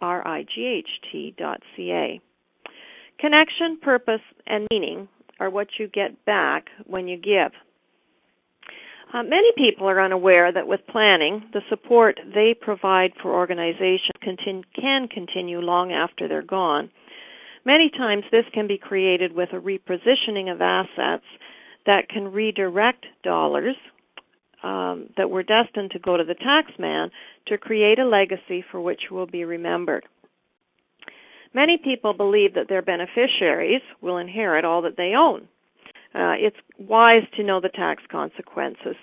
[1.38, 2.22] dot C-A.
[3.20, 7.52] Connection, purpose, and meaning are what you get back when you give.
[9.12, 15.08] Uh, many people are unaware that with planning, the support they provide for organizations can
[15.08, 16.92] continue long after they're gone.
[17.66, 21.26] Many times this can be created with a repositioning of assets
[21.88, 23.76] that can redirect dollars
[24.62, 27.10] um, that were destined to go to the taxman
[27.48, 30.06] to create a legacy for which will be remembered.
[31.54, 35.48] Many people believe that their beneficiaries will inherit all that they own
[36.14, 38.96] uh, it's wise to know the tax consequences.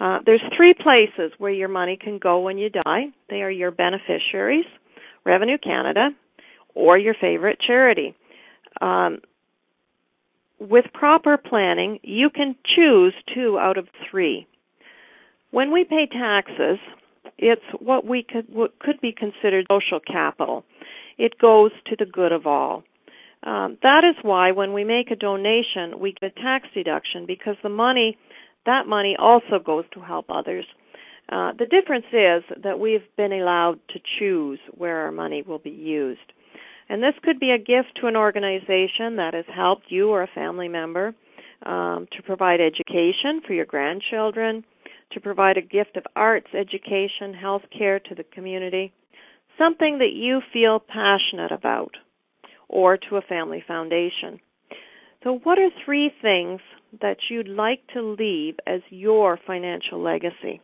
[0.00, 3.04] Uh, there's three places where your money can go when you die.
[3.30, 4.64] They are your beneficiaries,
[5.24, 6.08] Revenue Canada,
[6.74, 8.14] or your favorite charity.
[8.80, 9.18] Um,
[10.58, 14.46] with proper planning, you can choose two out of three.
[15.50, 16.78] When we pay taxes,
[17.38, 20.64] it's what we could what could be considered social capital.
[21.18, 22.82] It goes to the good of all.
[23.44, 27.56] Um, that is why when we make a donation, we get a tax deduction because
[27.62, 28.16] the money,
[28.64, 30.64] that money also goes to help others.
[31.28, 35.70] Uh, the difference is that we've been allowed to choose where our money will be
[35.70, 36.32] used.
[36.88, 40.28] And this could be a gift to an organization that has helped you or a
[40.34, 41.14] family member
[41.64, 44.64] um, to provide education for your grandchildren,
[45.12, 48.92] to provide a gift of arts, education, health care to the community,
[49.58, 51.96] something that you feel passionate about
[52.68, 54.40] or to a family foundation.
[55.22, 56.60] So, what are three things
[57.00, 60.60] that you'd like to leave as your financial legacy?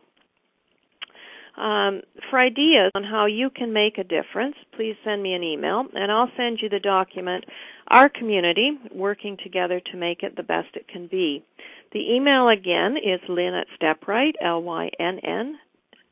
[1.57, 5.85] Um, for ideas on how you can make a difference, please send me an email
[5.93, 7.43] and I'll send you the document,
[7.89, 11.43] Our Community Working Together to Make It the Best It Can Be.
[11.91, 15.57] The email again is lynn at stepright, L Y N N,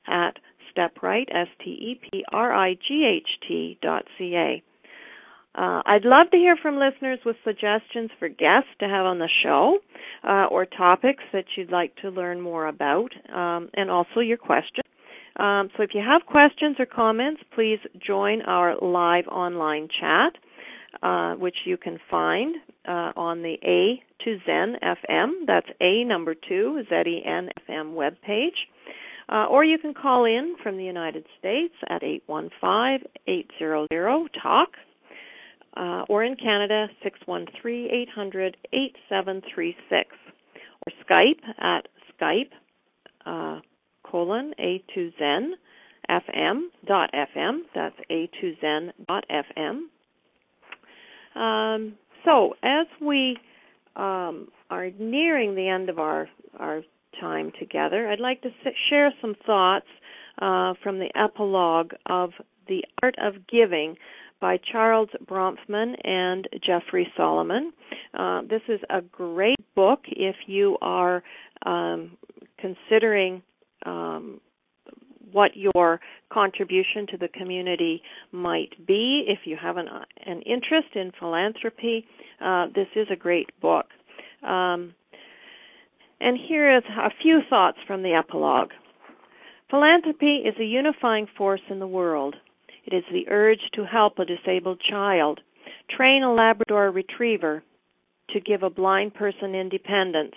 [0.08, 0.38] at
[0.76, 4.62] stepright, S T E P R I G H T dot C A.
[5.60, 9.30] Uh, I'd love to hear from listeners with suggestions for guests to have on the
[9.44, 9.80] show
[10.24, 14.86] uh, or topics that you'd like to learn more about, um, and also your questions.
[15.38, 20.34] Um, so if you have questions or comments, please join our live online chat.
[21.04, 22.56] uh, which you can find
[22.88, 25.46] uh, on the A to Zen FM.
[25.48, 28.58] That's A number two, Z E N F M webpage.
[29.32, 34.70] Uh, or you can call in from the United States at 815 800 TALK.
[35.76, 40.10] Uh, or in Canada, 613 800 8736.
[40.86, 41.88] Or Skype at
[42.20, 42.52] Skype
[43.26, 43.62] uh,
[44.04, 45.52] colon A2Zen
[46.10, 47.60] FM dot FM.
[47.76, 49.82] That's A2Zen dot FM.
[51.40, 51.94] Um,
[52.26, 53.38] so as we
[53.96, 56.28] um, are nearing the end of our
[56.60, 56.82] our
[57.20, 58.50] time together, I'd like to
[58.90, 59.88] share some thoughts
[60.42, 62.32] uh, from the epilogue of
[62.68, 63.96] The Art of Giving
[64.42, 67.74] by Charles Bronfman and Jeffrey Solomon.
[68.18, 71.24] Uh, this is a great book if you are
[71.66, 72.18] um,
[72.58, 73.42] considering
[73.86, 74.40] um,
[75.32, 76.00] what your
[76.32, 79.26] contribution to the community might be.
[79.28, 79.88] If you have an,
[80.26, 82.06] an interest in philanthropy,
[82.44, 83.86] uh, this is a great book.
[84.44, 84.96] Um,
[86.22, 88.72] and here is a few thoughts from the epilogue.
[89.70, 92.36] Philanthropy is a unifying force in the world.
[92.92, 95.42] It is the urge to help a disabled child,
[95.96, 97.62] train a Labrador retriever,
[98.32, 100.34] to give a blind person independence,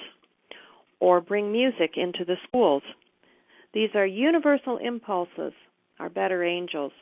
[1.00, 2.82] or bring music into the schools.
[3.72, 5.54] These are universal impulses,
[5.98, 6.92] our better angels.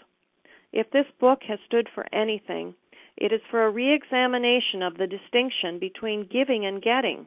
[0.72, 2.76] If this book has stood for anything,
[3.16, 7.26] it is for a re examination of the distinction between giving and getting.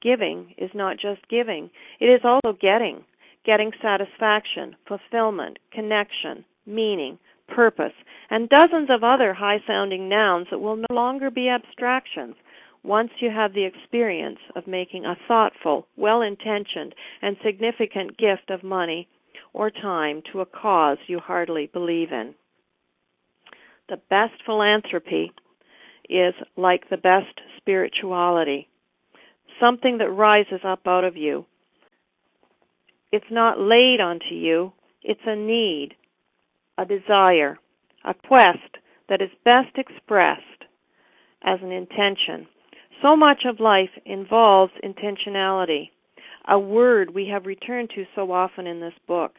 [0.00, 1.68] Giving is not just giving,
[2.00, 3.04] it is also getting.
[3.44, 7.18] Getting satisfaction, fulfillment, connection, meaning,
[7.48, 7.92] purpose,
[8.30, 12.34] and dozens of other high sounding nouns that will no longer be abstractions,
[12.82, 18.62] once you have the experience of making a thoughtful, well intentioned, and significant gift of
[18.62, 19.08] money
[19.54, 22.34] or time to a cause you heartily believe in.
[23.88, 25.32] The best philanthropy
[26.08, 28.68] is like the best spirituality,
[29.60, 31.46] something that rises up out of you.
[33.12, 34.72] It's not laid onto you,
[35.02, 35.94] it's a need,
[36.78, 37.58] a desire,
[38.04, 40.40] a quest that is best expressed
[41.42, 42.46] as an intention
[43.04, 45.90] so much of life involves intentionality,
[46.48, 49.32] a word we have returned to so often in this book.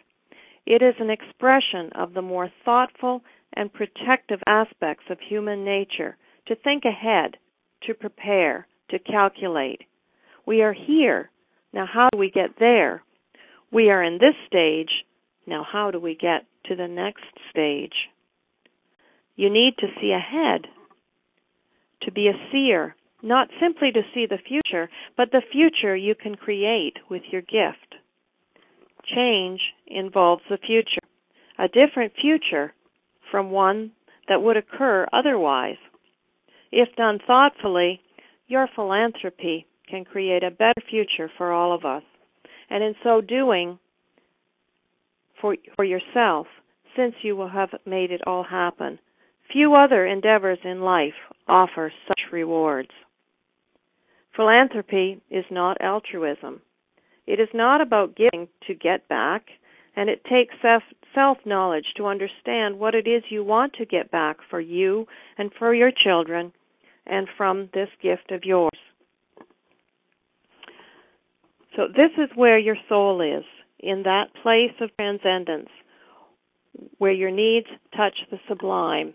[0.65, 3.21] It is an expression of the more thoughtful
[3.53, 6.17] and protective aspects of human nature
[6.47, 7.37] to think ahead,
[7.87, 9.81] to prepare, to calculate.
[10.45, 11.31] We are here.
[11.73, 13.03] Now, how do we get there?
[13.71, 14.91] We are in this stage.
[15.47, 17.93] Now, how do we get to the next stage?
[19.35, 20.67] You need to see ahead,
[22.03, 26.35] to be a seer, not simply to see the future, but the future you can
[26.35, 27.95] create with your gift.
[29.15, 31.01] Change involves the future,
[31.59, 32.73] a different future
[33.31, 33.91] from one
[34.27, 35.77] that would occur otherwise.
[36.71, 38.01] If done thoughtfully,
[38.47, 42.03] your philanthropy can create a better future for all of us.
[42.69, 43.79] And in so doing,
[45.41, 46.47] for, for yourself,
[46.95, 48.99] since you will have made it all happen,
[49.51, 51.13] few other endeavors in life
[51.47, 52.89] offer such rewards.
[54.35, 56.61] Philanthropy is not altruism.
[57.25, 59.45] It is not about giving to get back,
[59.95, 60.55] and it takes
[61.13, 65.51] self knowledge to understand what it is you want to get back for you and
[65.57, 66.51] for your children
[67.07, 68.77] and from this gift of yours.
[71.75, 73.43] So, this is where your soul is,
[73.79, 75.69] in that place of transcendence,
[76.97, 79.13] where your needs touch the sublime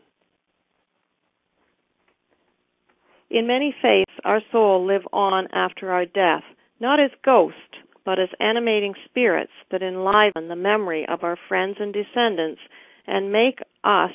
[3.30, 6.42] In many faiths, our soul live on after our death,
[6.80, 7.56] not as ghosts,
[8.04, 12.60] but as animating spirits that enliven the memory of our friends and descendants
[13.06, 14.10] and make us,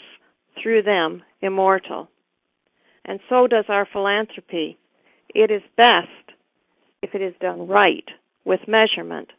[0.61, 2.09] through them, immortal.
[3.05, 4.77] And so does our philanthropy.
[5.29, 6.07] It is best
[7.01, 8.05] if it is done right,
[8.43, 9.29] with measurement,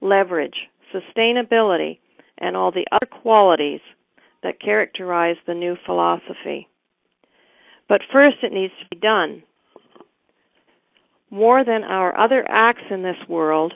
[0.00, 1.98] leverage, sustainability,
[2.38, 3.80] and all the other qualities
[4.42, 6.68] that characterize the new philosophy.
[7.88, 9.42] But first, it needs to be done.
[11.30, 13.72] More than our other acts in this world,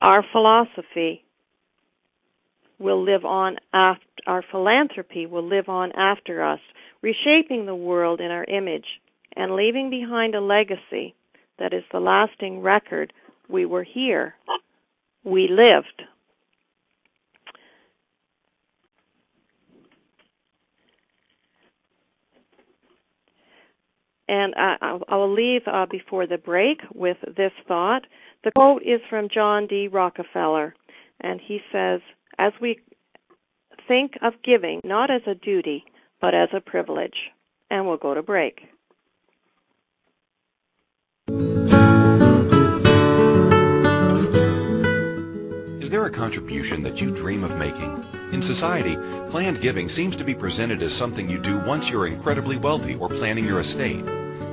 [0.00, 1.24] our philosophy
[2.78, 6.60] will live on after, our philanthropy will live on after us,
[7.00, 8.86] reshaping the world in our image
[9.36, 11.14] and leaving behind a legacy
[11.58, 13.12] that is the lasting record
[13.48, 14.34] we were here.
[15.24, 16.02] We lived.
[24.32, 28.06] And I, I will leave uh, before the break with this thought.
[28.44, 29.88] The quote is from John D.
[29.92, 30.74] Rockefeller,
[31.20, 32.00] and he says,
[32.38, 32.78] As we
[33.86, 35.84] think of giving not as a duty,
[36.18, 37.18] but as a privilege.
[37.70, 38.60] and we'll go to break.
[46.02, 48.04] There a contribution that you dream of making?
[48.32, 48.96] In society,
[49.30, 53.08] planned giving seems to be presented as something you do once you're incredibly wealthy or
[53.08, 54.04] planning your estate.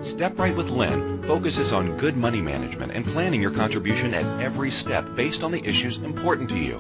[0.03, 4.69] Step Right with Lynn focuses on good money management and planning your contribution at every
[4.69, 6.77] step based on the issues important to you.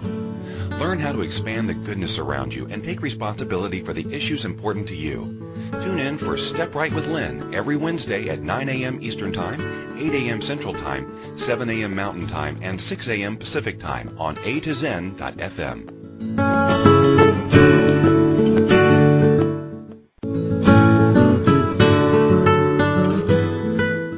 [0.77, 4.89] Learn how to expand the goodness around you and take responsibility for the issues important
[4.89, 5.48] to you.
[5.71, 8.99] Tune in for Step Right with Lynn every Wednesday at 9 a.m.
[9.01, 10.41] Eastern Time, 8 a.m.
[10.41, 11.95] Central Time, 7 a.m.
[11.95, 13.37] Mountain Time, and 6 a.m.
[13.37, 15.85] Pacific Time on A to Zen.fm.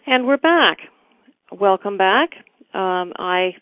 [0.05, 0.77] And we're back.
[1.51, 2.31] Welcome back.
[2.73, 3.55] Um, I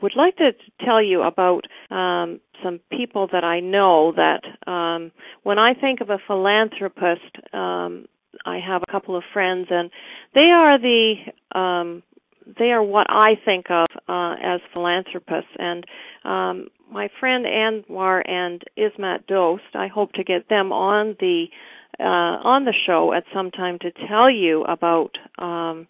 [0.00, 0.52] would like to
[0.84, 5.10] tell you about um, some people that I know that um,
[5.42, 8.06] when I think of a philanthropist, um,
[8.44, 9.90] I have a couple of friends, and
[10.34, 11.14] they are the
[11.58, 12.04] um,
[12.58, 15.50] they are what I think of uh, as philanthropists.
[15.58, 15.84] And
[16.24, 21.46] um, my friend Anwar and Ismat Dost, I hope to get them on the
[21.98, 25.88] uh, on the show at some time to tell you about um,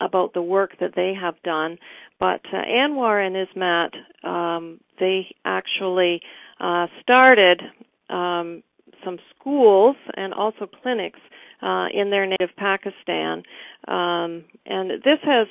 [0.00, 1.78] about the work that they have done.
[2.18, 6.20] But uh, Anwar and Ismat, um, they actually
[6.60, 7.62] uh, started
[8.08, 8.62] um,
[9.04, 11.20] some schools and also clinics
[11.62, 13.42] uh, in their native Pakistan,
[13.88, 15.46] um, and this has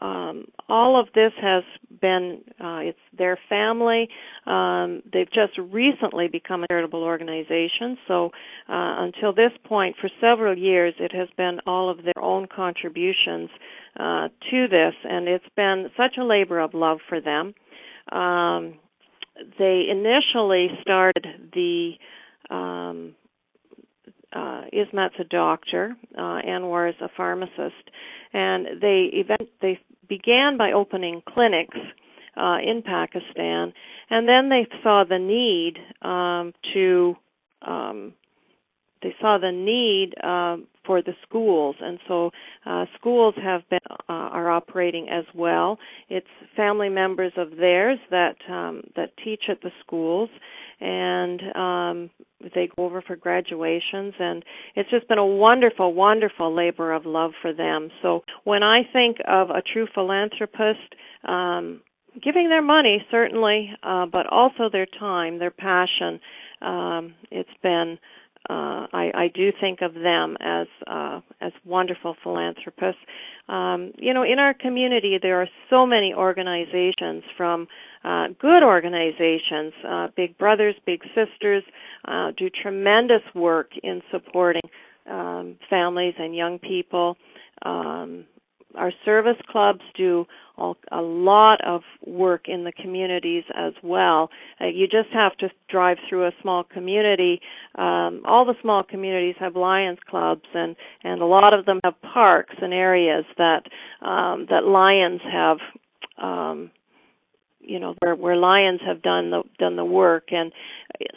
[0.00, 1.64] um, all of this has
[2.00, 4.08] been uh, it's their family.
[4.46, 7.96] Um, they've just recently become a charitable organization.
[8.06, 8.26] So
[8.68, 13.48] uh, until this point, for several years, it has been all of their own contributions
[13.98, 17.54] uh, to this, and it's been such a labor of love for them.
[18.12, 18.74] Um,
[19.58, 21.92] they initially started the
[22.50, 23.14] um,
[24.36, 27.90] uh, Ismat's a doctor, uh, Anwar is a pharmacist,
[28.32, 29.78] and they event they
[30.08, 31.78] began by opening clinics
[32.36, 33.72] uh, in Pakistan,
[34.10, 37.16] and then they saw the need um, to
[37.66, 38.12] um,
[39.02, 42.30] they saw the need uh, for the schools, and so
[42.64, 45.78] uh, schools have been uh, are operating as well.
[46.08, 46.26] It's
[46.56, 50.28] family members of theirs that um, that teach at the schools,
[50.80, 52.10] and um,
[52.56, 54.44] they go over for graduations, and
[54.74, 57.90] it's just been a wonderful, wonderful labor of love for them.
[58.02, 60.94] So when I think of a true philanthropist.
[61.24, 61.82] Um,
[62.22, 66.18] giving their money certainly, uh, but also their time, their passion.
[66.62, 67.98] Um, it's been
[68.48, 73.00] uh, I, I do think of them as uh, as wonderful philanthropists.
[73.48, 77.68] Um, you know, in our community, there are so many organizations from
[78.04, 81.62] uh, good organizations, uh, Big Brothers, Big Sisters,
[82.06, 84.68] uh, do tremendous work in supporting
[85.08, 87.16] um, families and young people.
[87.64, 88.24] Um,
[88.74, 90.26] our service clubs do
[90.56, 94.30] all, a lot of work in the communities as well.
[94.60, 97.40] Uh, you just have to drive through a small community.
[97.76, 101.94] Um, all the small communities have Lions clubs, and and a lot of them have
[102.02, 103.62] parks and areas that
[104.02, 105.58] um, that Lions have.
[106.22, 106.70] Um,
[107.66, 110.52] you know where where lions have done the done the work and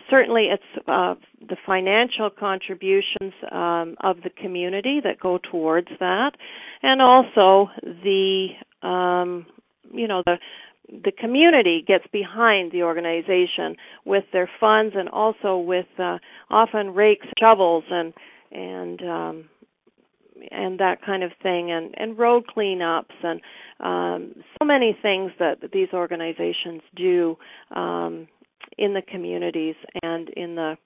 [0.10, 1.14] certainly it's uh,
[1.48, 6.32] the financial contributions um, of the community that go towards that
[6.82, 8.48] and also the
[8.82, 9.46] um,
[9.92, 10.38] you know the
[10.90, 13.76] the community gets behind the organization
[14.06, 16.18] with their funds and also with uh,
[16.50, 18.14] often rakes shovels and
[18.52, 19.50] and um,
[20.52, 23.42] and that kind of thing and and road cleanups and
[23.80, 27.38] um, so many things that these organizations do
[27.76, 28.28] um,
[28.78, 30.78] in the communities and in the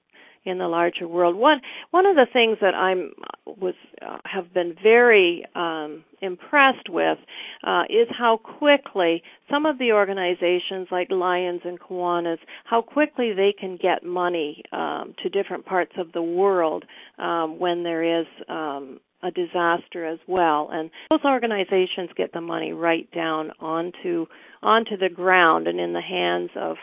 [0.46, 1.36] in the larger world.
[1.36, 3.12] One one of the things that I'm
[3.46, 7.18] was uh, have been very um, impressed with
[7.64, 13.54] uh, is how quickly some of the organizations like Lions and Kiwanis, how quickly they
[13.58, 16.86] can get money um, to different parts of the world
[17.18, 20.70] um, when there is um, a disaster as well.
[20.72, 24.26] And those organizations get the money right down onto
[24.62, 26.78] onto the ground and in the hands of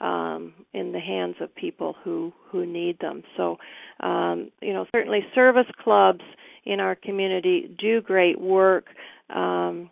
[0.00, 3.22] um, in the hands of people who who need them.
[3.36, 3.56] So,
[4.00, 6.22] um, you know, certainly service clubs
[6.64, 8.86] in our community do great work.
[9.34, 9.90] Um,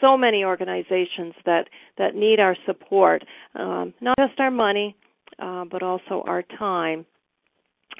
[0.00, 1.68] so many organizations that
[1.98, 3.24] that need our support,
[3.54, 4.96] um, not just our money,
[5.38, 7.06] uh, but also our time.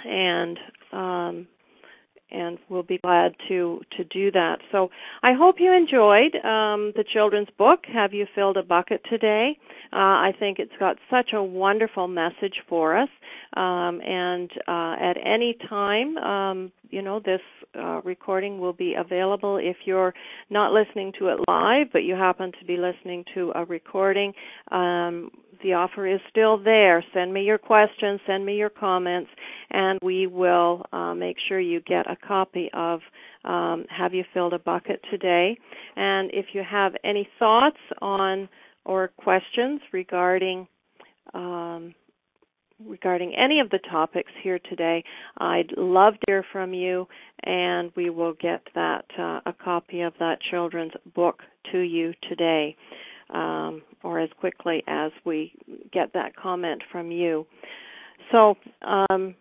[0.05, 0.59] And
[0.93, 1.47] um,
[2.33, 4.59] and we'll be glad to to do that.
[4.71, 4.91] So
[5.23, 7.81] I hope you enjoyed um, the children's book.
[7.93, 9.59] Have you filled a bucket today?
[9.93, 13.09] Uh, I think it's got such a wonderful message for us.
[13.55, 17.41] Um, and uh, at any time, um, you know, this
[17.79, 20.15] uh, recording will be available if you're
[20.49, 24.33] not listening to it live, but you happen to be listening to a recording.
[24.71, 25.31] Um,
[25.63, 27.05] the offer is still there.
[27.15, 29.31] Send me your questions, send me your comments,
[29.71, 33.01] and we will uh, make sure you get a copy of
[33.45, 35.57] um, Have You Filled a Bucket today.
[35.97, 38.49] And if you have any thoughts on
[38.85, 40.67] or questions regarding
[41.35, 41.95] um,
[42.85, 45.05] regarding any of the topics here today,
[45.39, 47.07] I'd love to hear from you,
[47.45, 52.77] and we will get that uh, a copy of that children's book to you today
[53.33, 55.53] um, or as quickly as we
[55.93, 57.47] get that comment from you.
[58.31, 59.35] So um,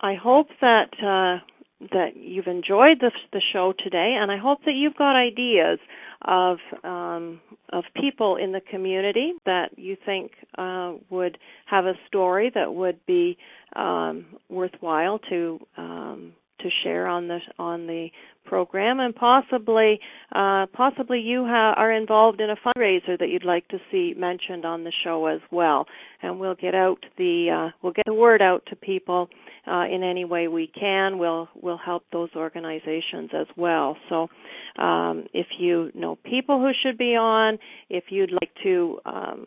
[0.00, 1.44] I hope that uh,
[1.92, 5.78] that you've enjoyed the, the show today, and I hope that you've got ideas
[6.22, 7.40] of um,
[7.72, 13.04] of people in the community that you think uh, would have a story that would
[13.06, 13.38] be
[13.76, 18.08] um, worthwhile to um, to share on the on the
[18.44, 20.00] program, and possibly
[20.34, 24.64] uh, possibly you ha- are involved in a fundraiser that you'd like to see mentioned
[24.64, 25.86] on the show as well.
[26.22, 29.28] And we'll get out the uh, we'll get the word out to people
[29.66, 31.18] uh, in any way we can.
[31.18, 33.96] We'll we'll help those organizations as well.
[34.08, 34.28] So
[34.82, 37.58] um, if you know people who should be on,
[37.90, 39.46] if you'd like to um,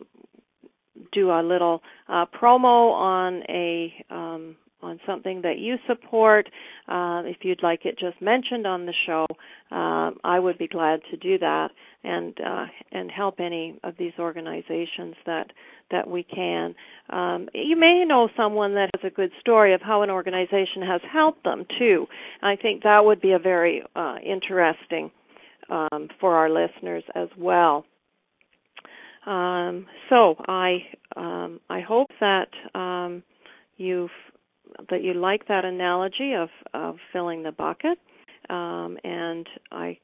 [1.12, 6.48] do a little uh, promo on a um, on something that you support,
[6.88, 9.26] uh, if you'd like it just mentioned on the show,
[9.70, 11.68] uh, I would be glad to do that
[12.04, 15.46] and uh, and help any of these organizations that
[15.90, 16.74] that we can.
[17.10, 21.00] Um, you may know someone that has a good story of how an organization has
[21.12, 22.06] helped them too.
[22.42, 25.10] I think that would be a very uh, interesting
[25.70, 27.84] um, for our listeners as well.
[29.26, 30.78] Um, so I
[31.14, 32.48] um, I hope that
[33.76, 34.10] you've
[34.90, 37.98] that you like that analogy of, of filling the bucket.
[38.50, 39.98] Um, and I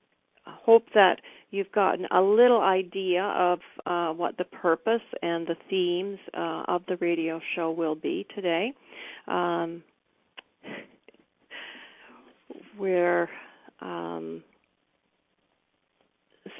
[0.46, 6.18] hope that you've gotten a little idea of uh, what the purpose and the themes
[6.34, 8.72] uh, of the radio show will be today.
[9.26, 9.82] Um,
[12.78, 13.28] we're
[13.80, 14.42] um,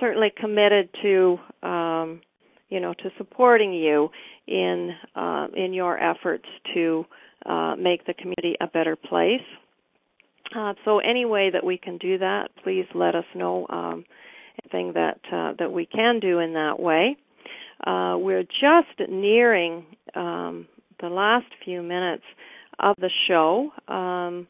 [0.00, 2.20] certainly committed to um,
[2.68, 4.10] you know to supporting you
[4.46, 7.04] in uh, in your efforts to
[7.46, 9.40] uh, make the community a better place.
[10.56, 14.04] Uh, so any way that we can do that, please let us know um,
[14.64, 17.16] anything that uh, that we can do in that way.
[17.86, 19.84] Uh, we're just nearing
[20.14, 20.66] um,
[21.00, 22.24] the last few minutes
[22.78, 23.70] of the show.
[23.92, 24.46] Um,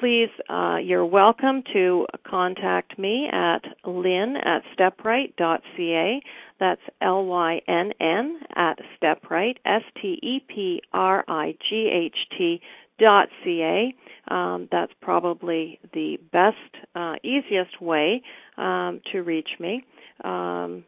[0.00, 6.20] please, uh, you're welcome to contact me at lynn at stepright.ca.
[6.58, 12.16] That's L Y N N at stepright, S T E P R I G H
[12.36, 12.60] T
[12.98, 13.94] dot ca.
[14.28, 16.56] Um, that's probably the best,
[16.94, 18.22] uh, easiest way
[18.56, 19.84] um, to reach me.
[20.24, 20.84] Um,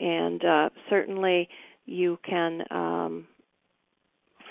[0.00, 1.48] and uh, certainly
[1.86, 3.26] you can um,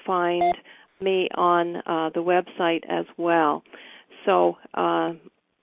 [0.06, 0.54] find
[1.02, 3.64] me on uh, the website as well.
[4.26, 5.14] So uh,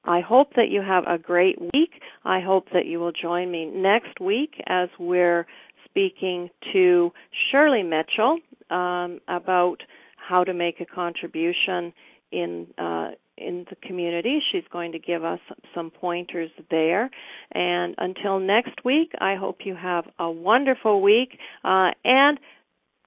[0.04, 2.00] I hope that you have a great week.
[2.24, 5.46] I hope that you will join me next week as we're
[5.84, 7.12] speaking to
[7.50, 8.38] Shirley Mitchell
[8.70, 9.82] um, about
[10.16, 11.92] how to make a contribution
[12.32, 14.40] in uh, in the community.
[14.52, 15.40] She's going to give us
[15.74, 17.10] some pointers there.
[17.52, 22.38] And until next week, I hope you have a wonderful week uh, and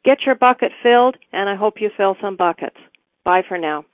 [0.03, 1.17] get your bucket filled.
[1.31, 2.77] And I hope you fill some buckets.
[3.23, 3.85] Bye for now.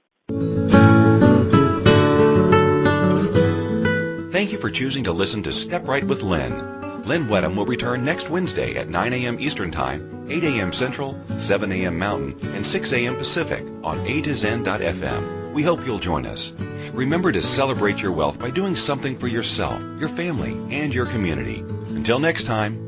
[4.40, 7.04] Thank you for choosing to listen to Step Right with Lynn.
[7.04, 9.38] Lynn Wedham will return next Wednesday at 9 a.m.
[9.38, 10.72] Eastern Time, 8 a.m.
[10.72, 12.00] Central, 7 a.m.
[12.00, 13.18] Mountain, and 6 a.m.
[13.18, 15.52] Pacific on A to Zen.fm.
[15.52, 16.54] We hope you'll join us.
[16.94, 21.60] Remember to celebrate your wealth by doing something for yourself, your family, and your community.
[21.90, 22.80] Until next time.